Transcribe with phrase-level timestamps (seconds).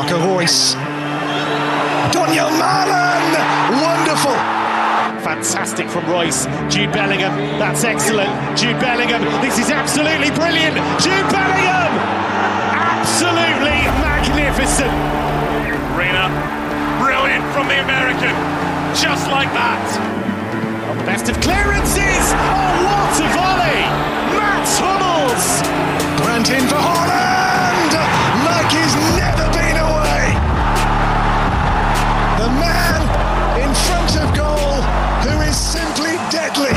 [0.00, 0.72] Marco Reus.
[2.08, 3.24] Donyell Malen!
[3.84, 4.32] Wonderful!
[5.20, 6.46] Fantastic from Reus.
[6.72, 8.32] Jude Bellingham, that's excellent.
[8.56, 10.72] Jude Bellingham, this is absolutely brilliant.
[11.04, 11.92] Jude Bellingham!
[12.72, 14.96] Absolutely magnificent.
[15.92, 16.32] Reyna,
[16.96, 18.32] brilliant from the American.
[18.96, 19.84] Just like that.
[21.04, 22.24] Best of clearances.
[22.40, 23.84] Oh, what a volley!
[24.32, 25.60] Matt Hummels!
[26.24, 27.29] Grant in for Haaland!
[36.40, 36.72] Deadly.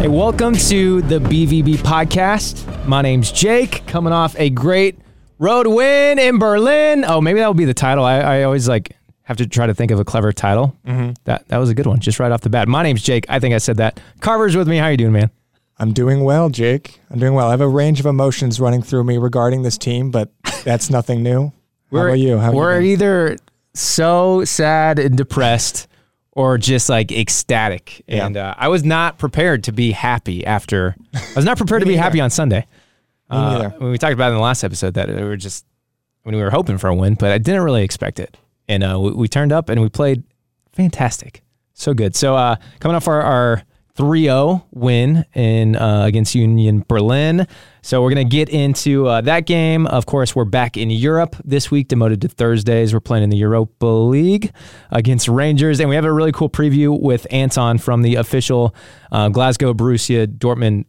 [0.00, 2.86] Hey, welcome to the BVB podcast.
[2.86, 4.98] My name's Jake, coming off a great
[5.38, 7.04] road win in Berlin.
[7.06, 8.02] Oh, maybe that will be the title.
[8.02, 10.74] I, I always like have to try to think of a clever title.
[10.86, 11.12] Mm-hmm.
[11.24, 12.66] That that was a good one, just right off the bat.
[12.66, 13.26] My name's Jake.
[13.28, 14.00] I think I said that.
[14.20, 14.78] Carver's with me.
[14.78, 15.30] How are you doing, man?
[15.78, 16.98] I'm doing well, Jake.
[17.10, 17.48] I'm doing well.
[17.48, 20.32] I have a range of emotions running through me regarding this team, but
[20.64, 21.52] that's nothing new.
[21.90, 22.38] How We're, about you?
[22.38, 23.36] How we're you either
[23.74, 25.88] so sad and depressed
[26.36, 28.04] or just like ecstatic.
[28.06, 28.26] Yeah.
[28.26, 30.94] And uh, I was not prepared to be happy after.
[31.14, 32.60] I was not prepared to be happy on Sunday.
[32.60, 33.68] Me Uh, neither.
[33.78, 35.64] when we talked about it in the last episode that we were just
[36.22, 38.36] when we were hoping for a win, but I didn't really expect it.
[38.68, 40.22] And uh, we, we turned up and we played
[40.72, 42.14] fantastic, so good.
[42.16, 43.62] So uh, coming off our, our
[43.96, 47.46] 3-0 win in uh, against Union Berlin.
[47.82, 49.86] So we're gonna get into uh, that game.
[49.86, 52.92] Of course, we're back in Europe this week, demoted to Thursdays.
[52.92, 54.52] We're playing in the Europa League
[54.90, 58.74] against Rangers, and we have a really cool preview with Anton from the official
[59.12, 60.84] uh, Glasgow Borussia Dortmund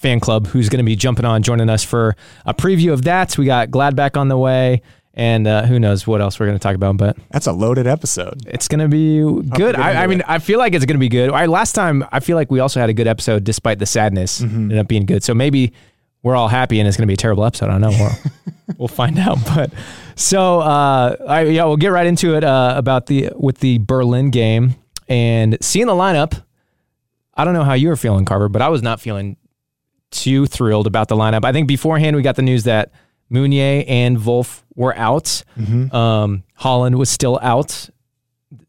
[0.00, 3.30] fan club who's going to be jumping on joining us for a preview of that.
[3.30, 4.80] So We got Gladbach on the way,
[5.20, 7.86] and uh, who knows what else we're going to talk about, but That's a loaded
[7.86, 8.40] episode.
[8.46, 9.76] it's going to be good.
[9.76, 10.26] I, I mean, it.
[10.26, 11.30] I feel like it's going to be good.
[11.30, 14.40] I, last time, I feel like we also had a good episode despite the sadness.
[14.40, 14.56] Mm-hmm.
[14.56, 15.22] Ended up being good.
[15.22, 15.74] So maybe
[16.22, 17.68] we're all happy and it's going to be a terrible episode.
[17.68, 17.90] I don't know.
[17.90, 18.32] We'll,
[18.78, 19.36] we'll find out.
[19.44, 19.74] But
[20.16, 24.30] so, uh, I, yeah, we'll get right into it uh, about the with the Berlin
[24.30, 24.76] game
[25.06, 26.42] and seeing the lineup.
[27.34, 29.36] I don't know how you were feeling, Carver, but I was not feeling
[30.10, 31.44] too thrilled about the lineup.
[31.44, 32.90] I think beforehand we got the news that
[33.30, 35.42] Meunier and Wolf were out.
[35.56, 37.88] Um, Haaland was still out,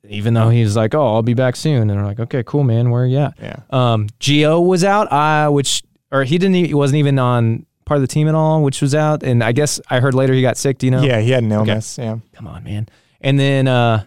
[0.07, 2.63] even though he was like, "Oh, I'll be back soon." And we're like, "Okay, cool,
[2.63, 2.89] man.
[2.91, 3.55] Where you at?" Yeah.
[3.71, 6.55] Um, Gio was out, uh, which or he didn't.
[6.55, 9.23] He wasn't even on part of the team at all, which was out.
[9.23, 10.77] And I guess I heard later he got sick.
[10.77, 11.01] Do you know?
[11.01, 11.97] Yeah, he had an illness.
[11.97, 12.19] Yeah.
[12.33, 12.87] Come on, man.
[13.21, 14.03] And then uh,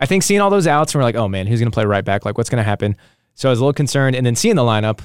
[0.00, 1.84] I think seeing all those outs, and we're like, "Oh man, who's going to play
[1.84, 2.24] right back?
[2.24, 2.96] Like, what's going to happen?"
[3.34, 4.16] So I was a little concerned.
[4.16, 5.00] And then seeing the lineup,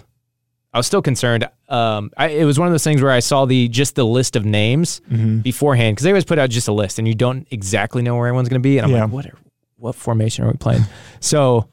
[0.73, 1.49] I was still concerned.
[1.67, 4.35] Um, I, it was one of those things where I saw the just the list
[4.35, 5.39] of names Mm-hmm.
[5.39, 8.27] beforehand because they always put out just a list, and you don't exactly know where
[8.27, 8.77] everyone's going to be.
[8.77, 9.03] And I'm Yeah.
[9.03, 9.37] like, what are,
[9.77, 10.83] what formation are we playing?
[11.19, 11.67] so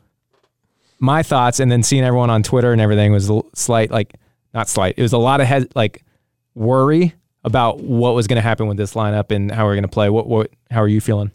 [0.98, 4.14] my thoughts, and then seeing everyone on Twitter and everything was slight, like
[4.52, 4.94] not slight.
[4.96, 6.02] It was a lot of head, like
[6.54, 7.14] worry
[7.44, 10.10] about what was going to happen with this lineup and how we're going to play.
[10.10, 11.30] What what how are you feeling?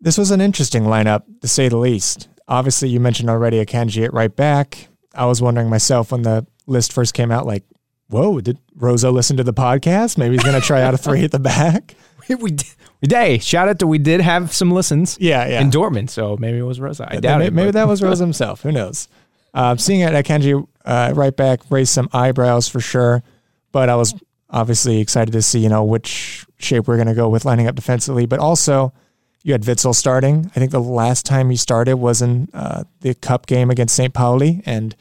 [0.00, 2.28] This was an interesting lineup, to say the least.
[2.48, 4.88] Obviously, you mentioned already a Akanji at right back.
[5.14, 7.64] I was wondering myself when the list first came out, like,
[8.08, 10.16] whoa, did Rose listen to the podcast?
[10.16, 11.94] Maybe he's going to try out a three at the back.
[12.28, 12.68] we did.
[13.00, 13.16] We did.
[13.16, 15.16] Hey, shout out to we did have some listens.
[15.20, 15.60] Yeah, yeah.
[15.60, 17.00] In Dortmund, so maybe it was Rose.
[17.00, 17.52] I doubt it.
[17.52, 18.62] Maybe but- that was Rose himself.
[18.62, 19.08] Who knows?
[19.52, 23.22] Um, seeing it at Akanji uh, right back raised some eyebrows for sure,
[23.72, 24.14] but I was
[24.48, 27.74] obviously excited to see you know which shape we're going to go with lining up
[27.74, 28.26] defensively.
[28.26, 28.92] But also,
[29.42, 30.50] you had Witsel starting.
[30.54, 34.14] I think the last time he started was in uh, the cup game against St.
[34.14, 34.94] Pauli, and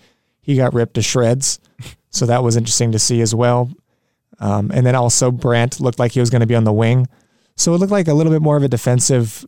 [0.49, 1.59] he got ripped to shreds.
[2.09, 3.71] So that was interesting to see as well.
[4.39, 7.07] Um, and then also Brandt looked like he was going to be on the wing.
[7.55, 9.45] So it looked like a little bit more of a defensive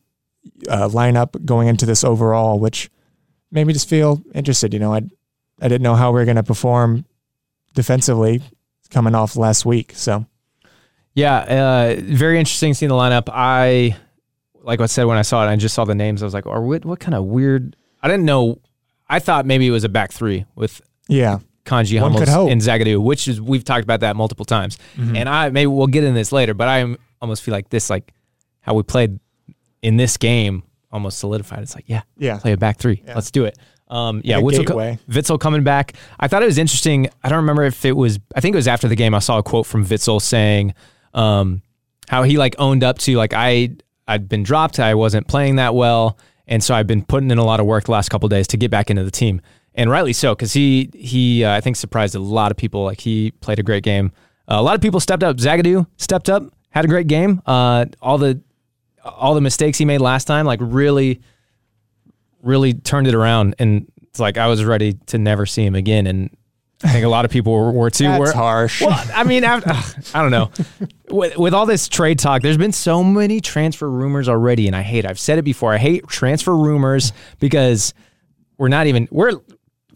[0.70, 2.92] uh, lineup going into this overall, which
[3.52, 4.74] made me just feel interested.
[4.74, 5.02] You know, I
[5.60, 7.06] I didn't know how we were going to perform
[7.74, 8.44] defensively
[8.92, 9.94] coming off last week.
[9.96, 10.28] So
[11.16, 13.28] Yeah, uh, very interesting seeing the lineup.
[13.28, 13.96] I
[14.62, 16.22] like I said when I saw it, I just saw the names.
[16.22, 16.86] I was like, "Or what?
[16.86, 18.60] What kind of weird?" I didn't know.
[19.10, 20.80] I thought maybe it was a back three with
[21.12, 22.50] yeah, Kanji One Hummels could hope.
[22.50, 24.78] and Zagadou, which is we've talked about that multiple times.
[24.98, 28.14] And I maybe we'll get in this later, but I almost feel like this, like
[28.62, 29.20] how we played
[29.84, 31.60] in this game, almost solidified.
[31.64, 32.38] It's like, yeah, Yeah.
[32.40, 33.04] play a back three.
[33.08, 33.58] Let's do it.
[33.88, 35.00] Um, yeah, a Witsel, co- gateway.
[35.10, 35.94] Witsel coming back.
[36.20, 37.10] I thought it was interesting.
[37.24, 38.20] I don't remember if it was.
[38.36, 39.14] I think it was after the game.
[39.14, 40.74] I saw a quote from Witsel saying
[41.14, 41.62] um,
[42.08, 43.72] how he like owned up to like I
[44.08, 44.80] I'd been dropped.
[44.80, 46.18] I wasn't playing that well,
[46.48, 48.48] and so I've been putting in a lot of work the last couple of days
[48.48, 49.42] to get back into the team,
[49.76, 52.84] and rightly so because he he uh, I think surprised a lot of people.
[52.84, 54.12] Like he played a great game.
[54.48, 55.38] Uh, a lot of people stepped up.
[55.38, 57.42] Zagadou stepped up, had a great game.
[57.46, 58.42] Uh, all the
[59.04, 61.22] all the mistakes he made last time, like really
[62.44, 66.08] really turned it around and it's like I was ready to never see him again
[66.08, 66.36] and
[66.84, 68.06] I think a lot of people were, were too.
[68.06, 68.82] That's were, harsh.
[68.82, 69.62] Well, I mean, I,
[70.16, 70.50] I don't know.
[71.10, 74.82] with, with all this trade talk, there's been so many transfer rumors already, and I
[74.82, 75.06] hate.
[75.06, 75.74] I've said it before.
[75.74, 77.94] I hate transfer rumors because
[78.58, 79.34] we're not even we're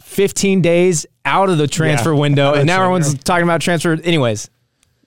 [0.06, 3.94] 15 days out of the transfer Yeah, window, and now everyone's talking about transfer.
[4.04, 4.50] Anyways,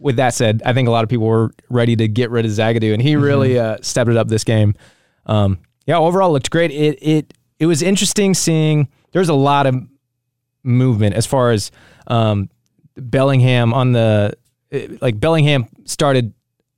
[0.01, 2.51] with that said, I think a lot of people were ready to get rid of
[2.51, 3.23] Zagadou, and he Mm-hmm.
[3.23, 4.75] really uh, stepped it up this game.
[5.27, 6.71] Um, yeah, overall looked great.
[6.73, 8.89] It it it was interesting seeing.
[9.13, 9.77] There's a lot of
[10.65, 11.71] movement as far as
[12.09, 12.51] um,
[12.97, 14.35] Bellingham on the
[15.01, 16.35] like Bellingham started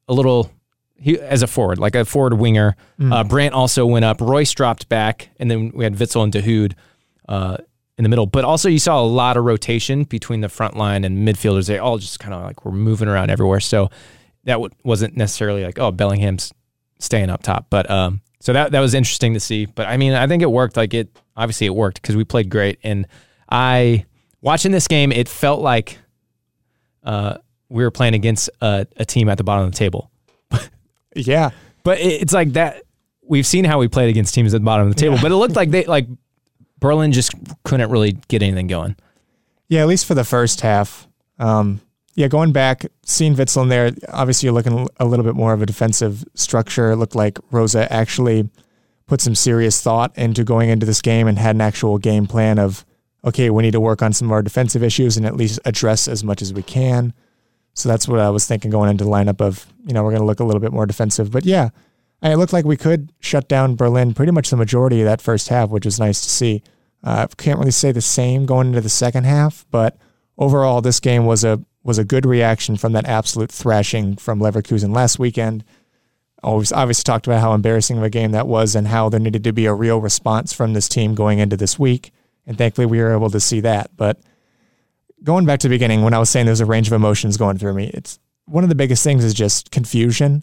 [0.09, 0.51] a little
[0.97, 2.77] he as a forward, like a forward winger.
[3.01, 4.21] Uh, Brandt also went up.
[4.21, 6.75] Reus dropped back, and then we had Witsel and Dahoud
[7.29, 7.57] uh,
[8.01, 8.25] in the middle.
[8.25, 11.67] But also, you saw a lot of rotation between the front line and midfielders.
[11.67, 13.61] They all just kind of like were moving around everywhere.
[13.61, 13.91] So
[14.45, 16.51] that w- wasn't necessarily like, oh, Bellingham's
[16.99, 17.67] staying up top.
[17.69, 19.67] But um, so that that was interesting to see.
[19.67, 20.79] But I mean, I think it worked.
[20.79, 22.79] Like it obviously it worked because we played great.
[22.83, 23.07] And
[23.51, 24.07] I
[24.41, 25.99] watching this game, it felt like
[27.05, 27.37] uh,
[27.69, 30.11] we were playing against a, a team at the bottom of the table.
[31.15, 31.51] yeah.
[31.85, 32.83] But it, it's like that.
[33.23, 35.37] We've seen how we played against teams at the bottom of the table, but it
[35.37, 36.09] looked like they like
[36.81, 37.33] Berlin just
[37.65, 38.97] couldn't really get anything going.
[39.69, 41.07] Yeah, at least for the first half.
[41.39, 41.81] Um,
[42.15, 45.63] yeah, going back, seeing Witsel in there, obviously you're looking a little bit more of
[45.63, 46.91] a defensive structure.
[46.91, 48.49] It looked like Rose actually
[49.07, 52.59] put some serious thought into going into this game and had an actual game plan
[52.59, 52.85] of,
[53.25, 56.09] okay, we need to work on some of our defensive issues and at least address
[56.09, 57.13] as much as we can.
[57.75, 60.23] So that's what I was thinking going into the lineup of, you know, we're going
[60.23, 61.31] to look a little bit more defensive.
[61.31, 61.71] But yeah,
[62.23, 65.49] it looked like we could shut down Berlin pretty much the majority of that first
[65.49, 66.63] half, which was nice to see.
[67.03, 69.97] Uh, can't really say the same going into the second half, but
[70.37, 74.95] overall, this game was a was a good reaction from that absolute thrashing from Leverkusen
[74.95, 75.65] last weekend.
[76.43, 79.45] Always obviously talked about how embarrassing of a game that was and how there needed
[79.45, 82.13] to be a real response from this team going into this week.
[82.47, 83.91] And thankfully, we were able to see that.
[83.97, 84.19] But
[85.23, 87.59] going back to the beginning, when I was saying there's a range of emotions going
[87.59, 90.43] through me, it's one of the biggest things is just confusion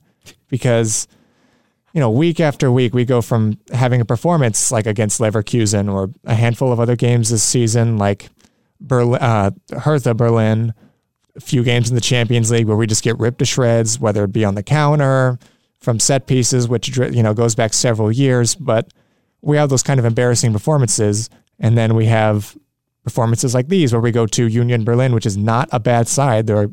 [0.50, 1.08] because
[1.98, 6.12] you know, week after week, we go from having a performance like against Leverkusen or
[6.26, 8.30] a handful of other games this season, like
[8.80, 10.76] Berlin, uh, Hertha Berlin,
[11.36, 14.24] a few games in the Champions League where we just get ripped to shreds, whether
[14.26, 15.40] it be on the counter,
[15.80, 18.54] from set pieces, which you know goes back several years.
[18.54, 18.94] But
[19.42, 22.56] we have those kind of embarrassing performances, and then we have
[23.04, 26.46] performances like these where we go to Union Berlin, which is not a bad side.
[26.46, 26.70] They're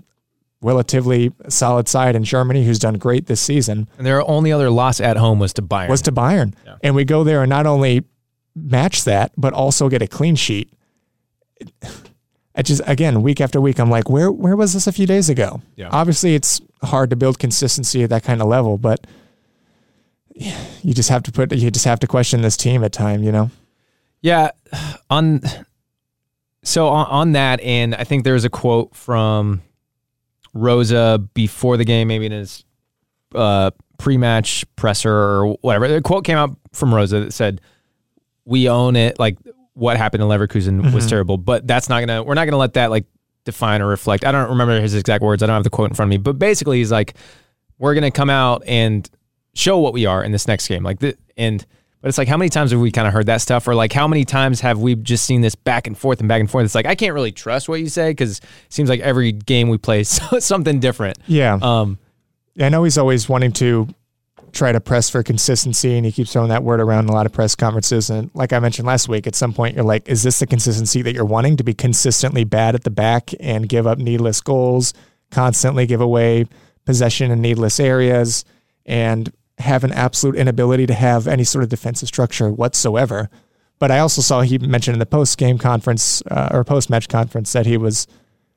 [0.65, 5.01] relatively solid side in Germany who's done great this season And their only other loss
[5.01, 5.89] at home was to Bayern.
[5.89, 6.55] was to Bayern.
[6.83, 8.05] And we go there and not only
[8.55, 10.73] match that, but also get a clean sheet.
[12.57, 15.29] I just again, week after week, I'm like, where where was this a few days
[15.29, 15.61] ago?
[15.77, 15.89] Yeah.
[15.93, 19.07] Obviously it's hard to build consistency at that kind of level, but
[20.35, 23.33] you just have to put you just have to question this team at time, you
[23.33, 23.51] know?
[24.23, 24.51] Yeah,
[25.11, 25.43] on
[26.63, 29.63] so on, on that, and I think there was a quote from
[30.55, 30.93] Rose
[31.35, 32.65] before the game, maybe in his
[33.35, 35.89] uh, pre-match presser or whatever.
[35.89, 37.61] The quote came out from Rose that said,
[38.45, 39.19] "We own it.
[39.19, 39.37] Like
[39.75, 42.23] what happened in Leverkusen was terrible, but that's not gonna.
[42.23, 43.05] We're not gonna let that like
[43.45, 44.25] define or reflect.
[44.25, 45.43] I don't remember his exact words.
[45.43, 47.15] I don't have the quote in front of me, but basically he's like,
[47.79, 49.09] we're gonna come out and
[49.55, 50.83] show what we are in this next game.
[50.83, 51.65] Like the and
[52.05, 53.91] but it's like how many times have we kind of heard that stuff, or like
[53.91, 56.67] how many times have we just seen this back and forth and back and forth?
[56.67, 59.71] It's like I can't really trust what you say because it seems like every game
[59.71, 61.17] we play is something different.
[61.27, 61.59] Yeah.
[61.63, 61.99] Um,
[62.61, 63.89] I know he's always wanting to
[64.53, 67.25] try to press for consistency, and he keeps throwing that word around in a lot
[67.25, 68.11] of press conferences.
[68.11, 71.01] And like I mentioned last week, at some point you're like, is this the consistency
[71.01, 74.93] that you're wanting to be consistently bad at the back and give up needless goals,
[75.31, 76.45] constantly give away
[76.85, 78.45] possession in needless areas,
[78.85, 83.31] and have an absolute inability to have any sort of defensive structure whatsoever?
[83.79, 87.09] But I also saw he mentioned in the post game conference uh, or post match
[87.09, 88.07] conference that he was,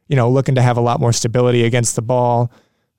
[0.07, 2.51] you know, looking to have a lot more stability against the ball.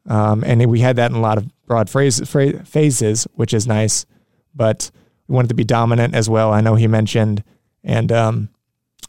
[0.06, 3.66] Um, and we had that in a lot of broad phrase, phra- phases, which is
[3.66, 4.06] nice.
[4.54, 4.90] But
[5.26, 6.52] we wanted to be dominant as well.
[6.52, 7.44] I know he mentioned
[7.84, 8.48] and um,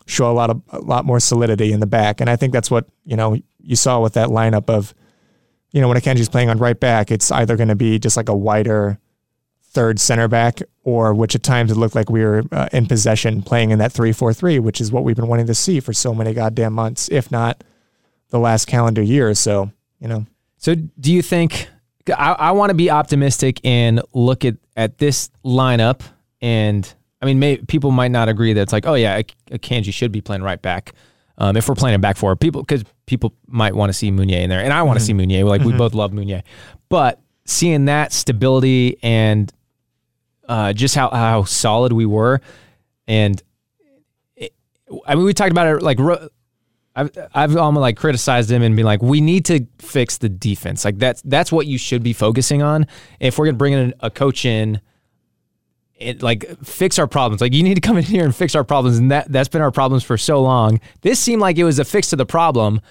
[0.06, 2.22] show a lot of a lot more solidity in the back.
[2.22, 4.94] And I think that's what you know you saw with that lineup of,
[5.72, 8.30] you know, when Akanji's playing on right back, it's either going to be just like
[8.30, 9.00] a wider
[9.64, 13.42] third center back, or which at times it looked like we were uh, in possession
[13.42, 15.94] playing in that three four three, which is what we've been wanting to see for
[15.94, 17.64] so many goddamn months, if not
[18.30, 19.72] the last calendar year or so.
[20.00, 20.26] You know.
[20.58, 21.70] So do you think
[22.18, 26.02] I, I want to be optimistic and look at, at this lineup
[26.42, 29.22] and I mean may, people might not agree that it's like oh yeah
[29.52, 30.94] Kanji should be playing right back
[31.40, 34.50] um, if we're playing back four people because people might want to see Meunier in
[34.50, 36.44] there and I want to see Meunier like we both love Meunier
[36.90, 39.52] but seeing that stability and
[40.48, 42.42] uh, just how, how solid we were
[43.08, 43.42] and
[44.36, 44.54] it,
[45.06, 45.98] I mean we talked about it like
[46.96, 50.84] I've I've almost like criticized him and been like, we need to fix the defense.
[50.84, 52.88] Like that's that's what you should be focusing on.
[53.20, 54.82] If we're gonna bring in a coach in,
[56.00, 57.42] it like fix our problems.
[57.42, 59.62] Like you need to come in here and fix our problems, and that that's been
[59.62, 60.80] our problems for so long.
[61.02, 62.82] This seemed like it was a fix to the problem.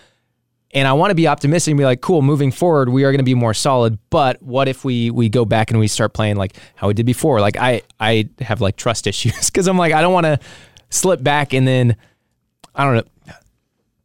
[0.72, 3.20] And I want to be optimistic and be like, cool, moving forward, we are going
[3.20, 3.98] to be more solid.
[4.10, 7.06] But what if we we go back and we start playing like how we did
[7.06, 7.40] before?
[7.40, 10.38] Like I I have like trust issues because I'm like I don't want to
[10.90, 11.96] slip back and then
[12.74, 13.04] I don't know.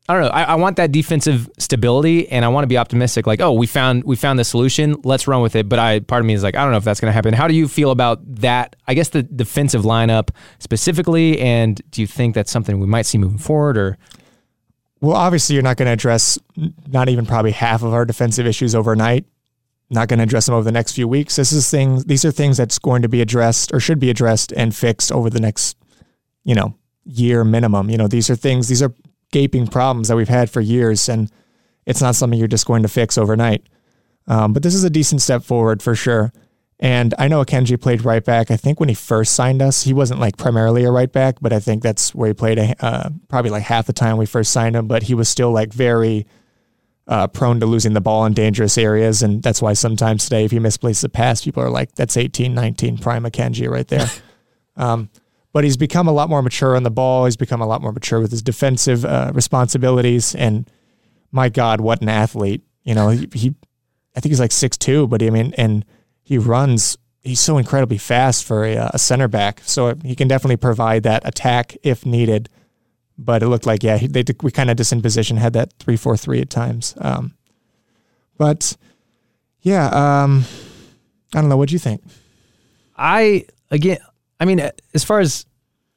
[0.09, 0.29] I don't know.
[0.29, 3.25] I, I, want that defensive stability, and I want to be optimistic.
[3.25, 4.97] Like, oh, we found we found the solution.
[5.05, 5.69] Let's run with it.
[5.69, 7.33] But I, part of me is like, I don't know if that's going to happen.
[7.33, 8.75] How do you feel about that?
[8.85, 13.17] I guess the defensive lineup specifically, and do you think that's something we might see
[13.17, 13.97] moving forward, or?
[14.99, 16.37] Well, obviously, you're not going to address
[16.87, 19.25] not even probably half of our defensive issues overnight.
[19.89, 21.35] Not going to address them over the next few weeks.
[21.35, 22.05] This is things.
[22.05, 25.29] These are things that's going to be addressed or should be addressed and fixed over
[25.29, 25.77] the next,
[26.43, 27.89] you know, year minimum.
[27.89, 28.69] You know, these are things.
[28.69, 28.93] These are
[29.33, 31.29] gaping problems that we've had for years, and
[31.85, 33.67] it's not something you're just going to fix overnight.
[34.27, 36.31] Um, but this is a decent step forward for sure.
[36.79, 38.51] And I know Akanji played right back.
[38.51, 41.51] I think when he first signed us, he wasn't like primarily a right back, but
[41.51, 44.51] I think that's where he played a, uh, probably like half the time we first
[44.51, 44.87] signed him.
[44.87, 46.25] But he was still like very
[47.07, 49.21] uh, prone to losing the ball in dangerous areas.
[49.21, 52.53] And that's why sometimes today, if he misplaces a pass, people are like, that's 18,
[52.53, 54.07] 19 prime Akanji right there.
[54.77, 55.09] um,
[55.53, 57.25] but he's become a lot more mature on the ball.
[57.25, 60.35] He's become a lot more mature with his defensive uh, responsibilities.
[60.35, 60.69] And
[61.31, 62.63] my God, what an athlete!
[62.83, 63.55] You know, he, he
[64.15, 65.85] I think he's like six two, but I mean, and
[66.23, 66.97] he runs.
[67.21, 71.25] He's so incredibly fast for a, a center back, so he can definitely provide that
[71.25, 72.49] attack if needed.
[73.17, 75.95] But it looked like yeah, they we kind of just in position had that three
[75.95, 76.95] four three at times.
[76.97, 77.35] Um,
[78.37, 78.75] but
[79.61, 80.43] yeah, um,
[81.33, 81.57] I don't know.
[81.57, 82.03] What do you think?
[82.97, 83.99] I again,
[84.39, 84.59] I mean,
[84.93, 85.45] as far as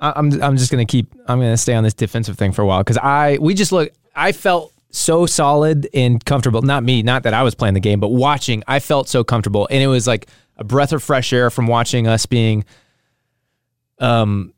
[0.00, 1.14] I'm, I'm just gonna keep.
[1.26, 3.90] I'm gonna stay on this defensive thing for a while because I we just look.
[4.14, 6.62] I felt so solid and comfortable.
[6.62, 9.66] Not me, not that I was playing the game, but watching, I felt so comfortable,
[9.70, 12.64] and it was like a breath of fresh air from watching us being.
[13.98, 14.52] Um,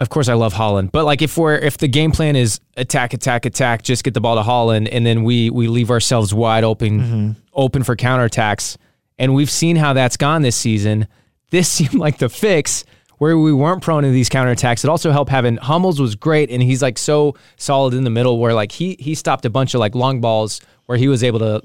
[0.00, 3.12] of course, I love Haaland, but like if we're if the game plan is attack,
[3.12, 6.64] attack, attack, just get the ball to Haaland, and then we we leave ourselves wide
[6.64, 7.30] open, mm-hmm.
[7.52, 8.76] open for counterattacks,
[9.18, 11.08] and we've seen how that's gone this season.
[11.50, 12.84] This seemed like the fix
[13.18, 14.84] where we weren't prone to these counterattacks.
[14.84, 18.38] It also helped having Hummels was great and he's like so solid in the middle
[18.38, 21.40] where like he he stopped a bunch of like long balls where he was able
[21.40, 21.62] to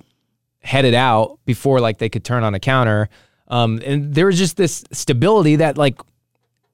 [0.60, 3.10] head it out before like they could turn on a counter.
[3.48, 6.00] Um, and there was just this stability that like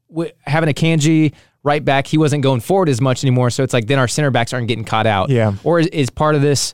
[0.10, 1.34] w- having Kanji
[1.64, 3.50] right back, he wasn't going forward as much anymore.
[3.50, 5.30] So it's like then our center backs aren't getting caught out.
[5.30, 5.54] Yeah.
[5.64, 6.74] Or is, is part of this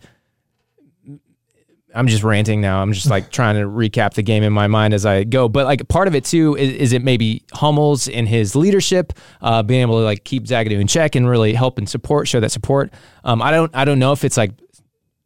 [1.96, 2.82] I'm just ranting now.
[2.82, 5.48] I'm just like trying to recap the game in my mind as I go.
[5.48, 9.64] But like part of it too is, is it maybe Hummels in his leadership, uh,
[9.64, 12.52] being able to like keep Zagadou in check and really help and support, show that
[12.52, 12.94] support.
[13.24, 14.52] Um, I don't I don't know if it's like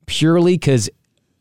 [0.05, 0.89] purely because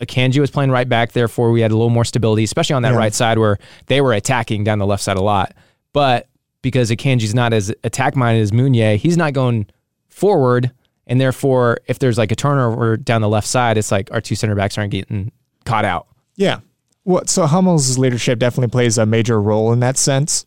[0.01, 2.93] Akanji was playing right back, therefore we had a little more stability, especially on that
[2.93, 2.99] yeah.
[2.99, 5.55] right side where they were attacking down the left side a lot.
[5.93, 6.29] But
[6.63, 9.67] because Akanji's not as attack minded as Meunier, he's not going
[10.09, 10.73] forward
[11.09, 14.35] and therefore, if there's like a turnover down the left side, it's like our two
[14.35, 15.33] center backs aren't getting
[15.65, 16.07] caught out.
[16.37, 16.61] Yeah.
[17.05, 20.45] Well, so Hummels' leadership definitely plays a major role in that sense.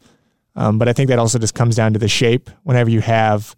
[0.55, 2.49] Um, but I think that also just comes down to the shape.
[2.63, 3.55] Whenever you have,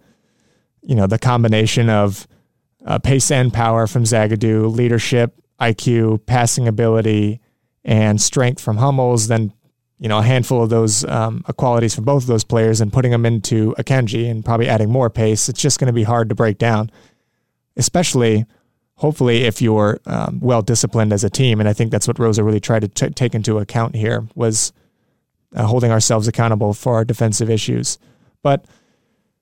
[0.81, 2.25] you know, the combination of
[2.85, 7.41] uh, pace and power from Zagadou, leadership, IQ, passing ability,
[7.83, 9.51] and strength from Hummels, then
[9.99, 13.11] you know a handful of those um, qualities from both of those players and putting
[13.11, 16.35] them into Akanji and probably adding more pace, it's just going to be hard to
[16.35, 16.91] break down,
[17.77, 18.45] especially
[18.95, 21.59] hopefully if you're um, well disciplined as a team.
[21.59, 24.71] And I think that's what Rose really tried to t- take into account here was
[25.55, 27.97] uh, holding ourselves accountable for our defensive issues.
[28.41, 28.65] But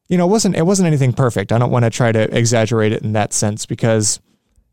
[0.08, 1.52] you know, it wasn't it wasn't anything perfect.
[1.52, 4.20] I don't want to try to exaggerate it in that sense because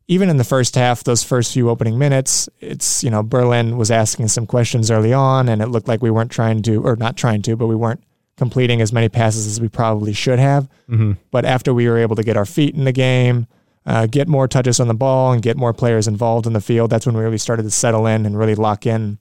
[0.09, 3.91] even in the first half, those first few opening minutes, it's, you know, Berlin was
[3.91, 7.17] asking some questions early on, and it looked like we weren't trying to, or not
[7.17, 8.03] trying to, but we weren't
[8.39, 10.65] completing as many passes as we probably should have.
[10.89, 11.13] Mm-hmm.
[11.31, 13.47] But after we were able to get our feet in the game,
[13.85, 16.89] uh, get more touches on the ball, and get more players involved in the field,
[16.91, 19.19] that's when we really started to settle in and really lock in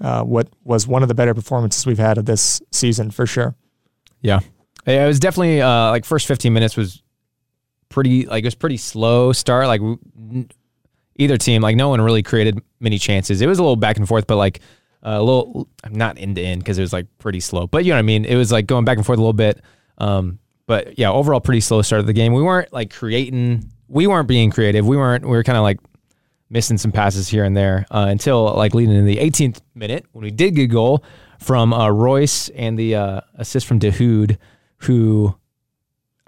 [0.00, 3.56] uh, what was one of the better performances we've had of this season for sure.
[4.20, 4.40] Yeah.
[4.86, 7.02] It was definitely uh, like first 15 minutes was
[7.88, 9.66] pretty like it was pretty slow start.
[9.66, 9.80] Like
[11.16, 13.40] either team, like no one really created many chances.
[13.40, 14.60] It was a little back and forth, but like
[15.02, 17.66] a little not end to end because it was like pretty slow.
[17.66, 18.24] But you know what I mean?
[18.24, 19.60] It was like going back and forth a little bit.
[19.98, 22.32] Um, but yeah, overall pretty slow start of the game.
[22.32, 23.70] We weren't like creating.
[23.88, 24.86] We weren't being creative.
[24.86, 25.24] We weren't.
[25.24, 25.80] We were kind of like
[26.50, 30.24] missing some passes here and there uh, until like leading in the 18th minute when
[30.24, 31.04] we did get a goal
[31.38, 34.38] from uh, Reus and the uh, assist from Dahoud,
[34.78, 35.34] who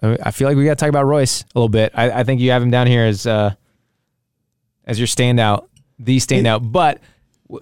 [0.03, 1.93] I feel like we got to talk about Reus a little bit.
[1.95, 3.55] I, I think you have him down here as uh,
[4.87, 5.67] as your standout,
[5.99, 6.71] the standout.
[6.73, 7.01] But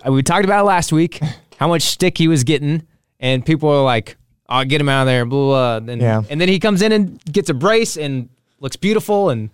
[0.06, 1.20] we talked about it last week
[1.58, 2.86] how much stick he was getting,
[3.20, 4.16] and people were like,
[4.48, 5.92] "I'll get him out of there." Blah blah.
[5.92, 6.22] And, Yeah.
[6.30, 8.28] and then he comes in and gets a brace and
[8.60, 9.30] looks beautiful.
[9.30, 9.50] And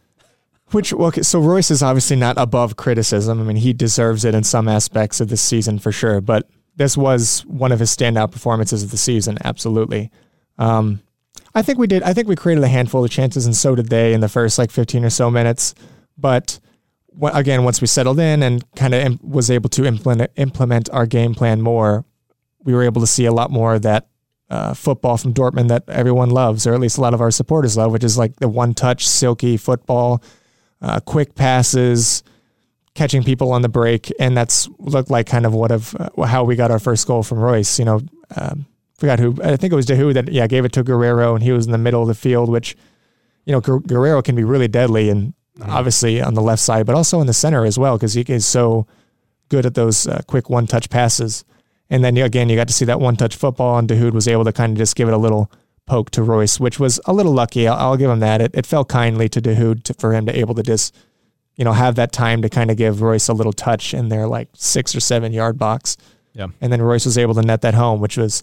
[0.72, 3.40] Which well, okay, so Reus is obviously not above criticism.
[3.40, 6.20] I mean, he deserves it in some aspects of this season for sure.
[6.20, 10.10] But this was one of his standout performances of the season, absolutely.
[10.58, 11.00] Um,
[11.54, 12.02] I think we did.
[12.02, 14.58] I think we created a handful of chances, and so did they in the first
[14.58, 15.74] like 15 or so minutes.
[16.16, 16.58] But
[17.22, 21.34] again, once we settled in and kind of was able to implement implement our game
[21.34, 22.04] plan more,
[22.62, 24.08] we were able to see a lot more of that
[24.50, 27.76] uh, football from Dortmund that everyone loves, or at least a lot of our supporters
[27.76, 30.22] love, which is like the one touch, silky football,
[30.82, 32.22] uh, quick passes,
[32.94, 36.44] catching people on the break, and that's looked like kind of what of uh, how
[36.44, 37.78] we got our first goal from Reus.
[37.78, 38.00] You know,
[38.36, 38.66] um,
[39.04, 41.52] forgot who I think it was Dahoud that yeah gave it to Guerreiro, and he
[41.52, 42.76] was in the middle of the field, which
[43.44, 46.94] you know Guer- Guerreiro can be really deadly, and obviously on the left side, but
[46.94, 48.86] also in the center as well because he is so
[49.48, 51.44] good at those uh, quick one touch passes.
[51.90, 54.44] And then again, you got to see that one touch football, and Dahoud was able
[54.44, 55.50] to kind of just give it a little
[55.86, 57.68] poke to Reus, which was a little lucky.
[57.68, 58.40] I'll, I'll give him that.
[58.40, 60.96] It, it fell kindly to Dahoud to, for him to able to just,
[61.56, 64.26] you know, have that time to kind of give Reus a little touch in their
[64.26, 65.96] like six or seven yard box.
[66.32, 66.48] Yeah.
[66.60, 68.42] And then Reus was able to net that home, which was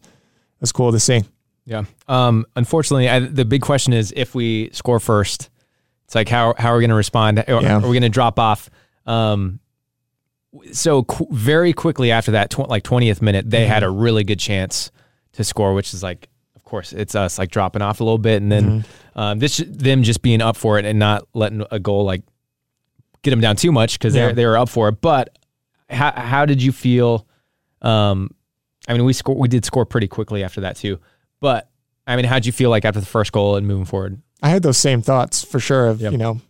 [0.62, 1.24] was cool to see.
[1.65, 5.50] yeah, um, unfortunately, I, the big question is if we score first,
[6.06, 7.39] it's like how how are we going to respond?
[7.48, 7.77] Or, Yeah.
[7.77, 8.70] Are we going to drop off?
[9.06, 9.60] Um,
[10.74, 14.39] so qu- very quickly after that, tw- like twentieth minute, they had a really good
[14.39, 14.91] chance
[15.34, 18.41] to score, which is like, of course, it's us like dropping off a little bit,
[18.41, 22.03] and then um, this them just being up for it and not letting a goal
[22.03, 22.22] like
[23.24, 24.27] get them down too much because Yeah.
[24.27, 25.00] they they were up for it.
[25.01, 25.38] But
[25.89, 27.25] how how did you feel?
[27.82, 28.32] Um,
[28.91, 31.00] I mean, we score we did score pretty quickly after that too.
[31.39, 31.69] But
[32.05, 34.21] I mean, how'd you feel like after the first goal and moving forward?
[34.43, 35.88] I had those same thoughts for sure.
[35.88, 36.12] Of Yep.
[36.12, 36.41] you know,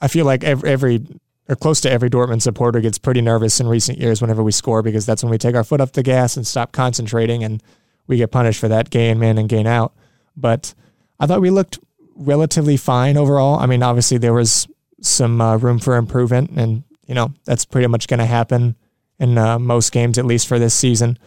[0.00, 1.06] I feel like every, every
[1.48, 4.82] or close to every Dortmund supporter gets pretty nervous in recent years whenever we score
[4.82, 7.62] because that's when we take our foot off the gas and stop concentrating, and
[8.06, 9.94] we get punished for that gain in and gain out.
[10.36, 10.74] But
[11.20, 11.78] I thought we looked
[12.16, 13.58] relatively fine overall.
[13.58, 14.66] I mean, obviously there was
[15.00, 18.74] some uh, room for improvement, and you know that's pretty much going to happen
[19.20, 21.18] in uh, most games, at least for this season.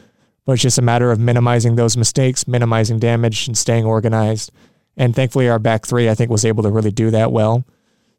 [0.48, 4.50] But it's just a matter of minimizing those mistakes, minimizing damage, and staying organized.
[4.96, 7.66] And thankfully, our back three, I think, was able to really do that well.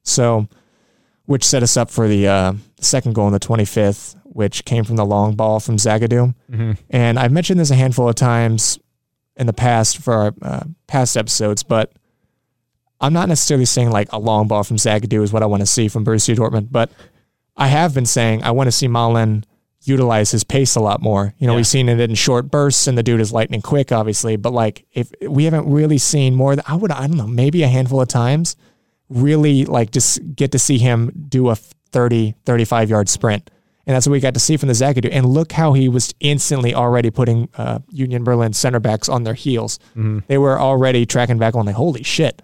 [0.02, 0.46] So,
[1.24, 4.96] which set us up for the uh, second goal in the 25th, which came from
[4.96, 6.34] the long ball from Zagadou.
[6.90, 8.78] And I've mentioned this a handful of times
[9.36, 11.92] in the past for our uh, past episodes, but
[13.00, 15.66] I'm not necessarily saying like a long ball from Zagadou is what I want to
[15.66, 16.90] see from Borussia Dortmund, but
[17.56, 19.44] I have been saying I want to see Malen
[19.88, 21.35] utilize his pace a lot more.
[21.38, 21.57] You know, Yeah.
[21.59, 24.37] we've seen it in short bursts, and the dude is lightning quick, obviously.
[24.37, 27.68] But like, if we haven't really seen more, I would, I don't know, maybe a
[27.68, 28.57] handful of times,
[29.09, 33.51] really like just get to see him do a 30, 35 yard sprint.
[33.87, 35.09] And that's what we got to see from the Zagadou.
[35.11, 39.33] And look how he was instantly already putting uh, Union Berlin center backs on their
[39.33, 39.79] heels.
[40.27, 42.42] They were already tracking back on like, holy shit.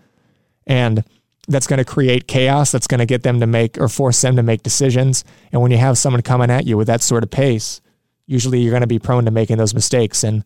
[0.66, 1.04] And
[1.48, 2.72] that's going to create chaos.
[2.72, 5.24] That's going to get them to make or force them to make decisions.
[5.52, 7.80] And when you have someone coming at you with that sort of pace,
[8.26, 10.24] usually you're going to be prone to making those mistakes.
[10.24, 10.44] And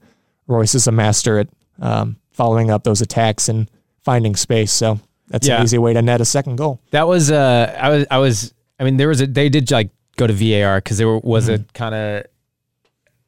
[0.48, 1.48] Reus is a master at
[1.80, 3.70] um, following up those attacks and
[4.02, 4.72] finding space.
[4.72, 5.58] So that's Yeah.
[5.58, 6.80] an easy way to net a second goal.
[6.90, 9.90] That was uh I was I was I mean there was a they did like
[10.16, 12.24] go to VAR because there was a kind of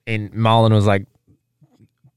[0.06, 1.06] and Malen was like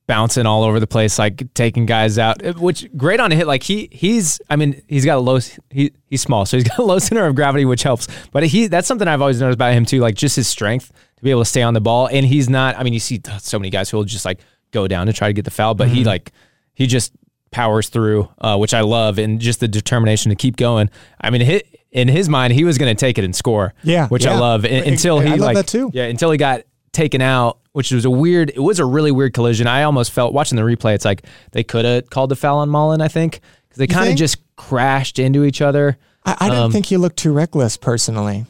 [0.06, 3.48] bouncing all over the place like taking guys out uh, which great on a hit
[3.48, 5.40] like he he's I mean he's got a low
[5.70, 8.68] he he's small so he's got a low center of gravity which helps but he
[8.68, 11.42] that's something I've always noticed about him too like just his strength to be able
[11.42, 13.90] to stay on the ball and he's not I mean you see so many guys
[13.90, 14.40] who will just like
[14.72, 16.32] go down to try to get the foul but he like
[16.74, 17.14] he just
[17.54, 20.90] powers through, uh, which I love, and just the determination to keep going.
[21.22, 21.62] I mean, hi
[21.92, 23.76] in his mind, he was going to take it and score.
[23.84, 24.66] Yeah, which I love.
[24.66, 25.92] And, until he I love like, that too.
[25.94, 28.50] yeah, until he got taken out, which was a weird.
[28.52, 29.68] It was a really weird collision.
[29.68, 30.96] I almost felt watching the replay.
[30.96, 33.02] It's like they could have called the foul on Malen.
[33.02, 35.98] I think because they kind of just crashed into each other.
[36.26, 38.46] I, I didn't Um, think he looked too reckless personally,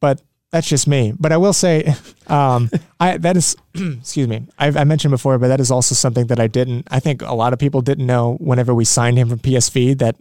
[0.00, 1.12] but that's just me.
[1.18, 1.92] But I will say,
[2.28, 6.28] um, I that is, excuse me, I've, I mentioned before, but that is also something
[6.28, 6.88] that I didn't.
[6.90, 10.16] I think a lot of people didn't know whenever we signed him from PSV that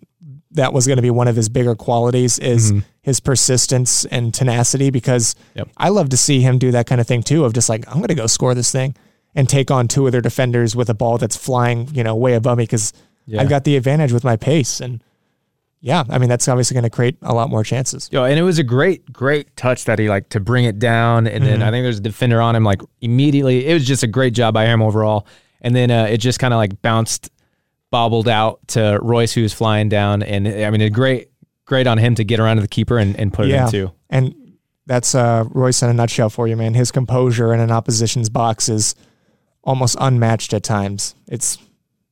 [0.51, 2.73] that was going to be one of his bigger qualities is
[3.07, 4.89] his persistence and tenacity.
[4.91, 5.69] Because Yep.
[5.77, 7.95] I love to see him do that kind of thing too, of just like I'm
[7.95, 8.95] going to go score this thing
[9.33, 12.33] and take on two of their defenders with a ball that's flying, you know, way
[12.35, 12.93] above me because
[13.25, 13.41] Yeah.
[13.41, 15.01] I've got the advantage with my pace and.
[15.79, 18.09] Yeah, I mean that's obviously going to create a lot more chances.
[18.11, 21.27] Yeah, and it was a great, great touch that he like to bring it down,
[21.27, 21.51] and Mm-hmm.
[21.59, 23.67] then I think there's a defender on him like immediately.
[23.67, 25.27] It was just a great job by him overall,
[25.61, 27.29] and then uh, it just kind of like bounced
[27.91, 31.29] bobbled out to Reus, who was flying down, and I mean, a great,
[31.67, 33.91] great on him to get around to the keeper and, and put it in too.
[34.09, 34.33] And
[34.87, 36.73] that's uh, Reus in a nutshell for you, man.
[36.73, 38.95] His composure in an opposition's box is
[39.63, 41.13] almost unmatched at times.
[41.27, 41.59] It's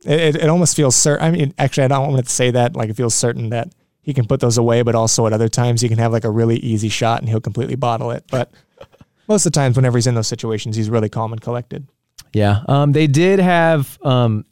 [0.05, 1.25] it, it almost feels certain.
[1.25, 2.75] I mean, actually, I don't want to say that.
[2.75, 5.81] Like, it feels certain that he can put those away, but also at other times
[5.81, 8.23] he can have like a really easy shot and he'll completely bottle it.
[8.29, 8.51] But
[9.27, 11.87] most of the times, whenever he's in those situations, he's really calm and collected.
[12.33, 12.59] Yeah.
[12.67, 14.45] Um, they did have um,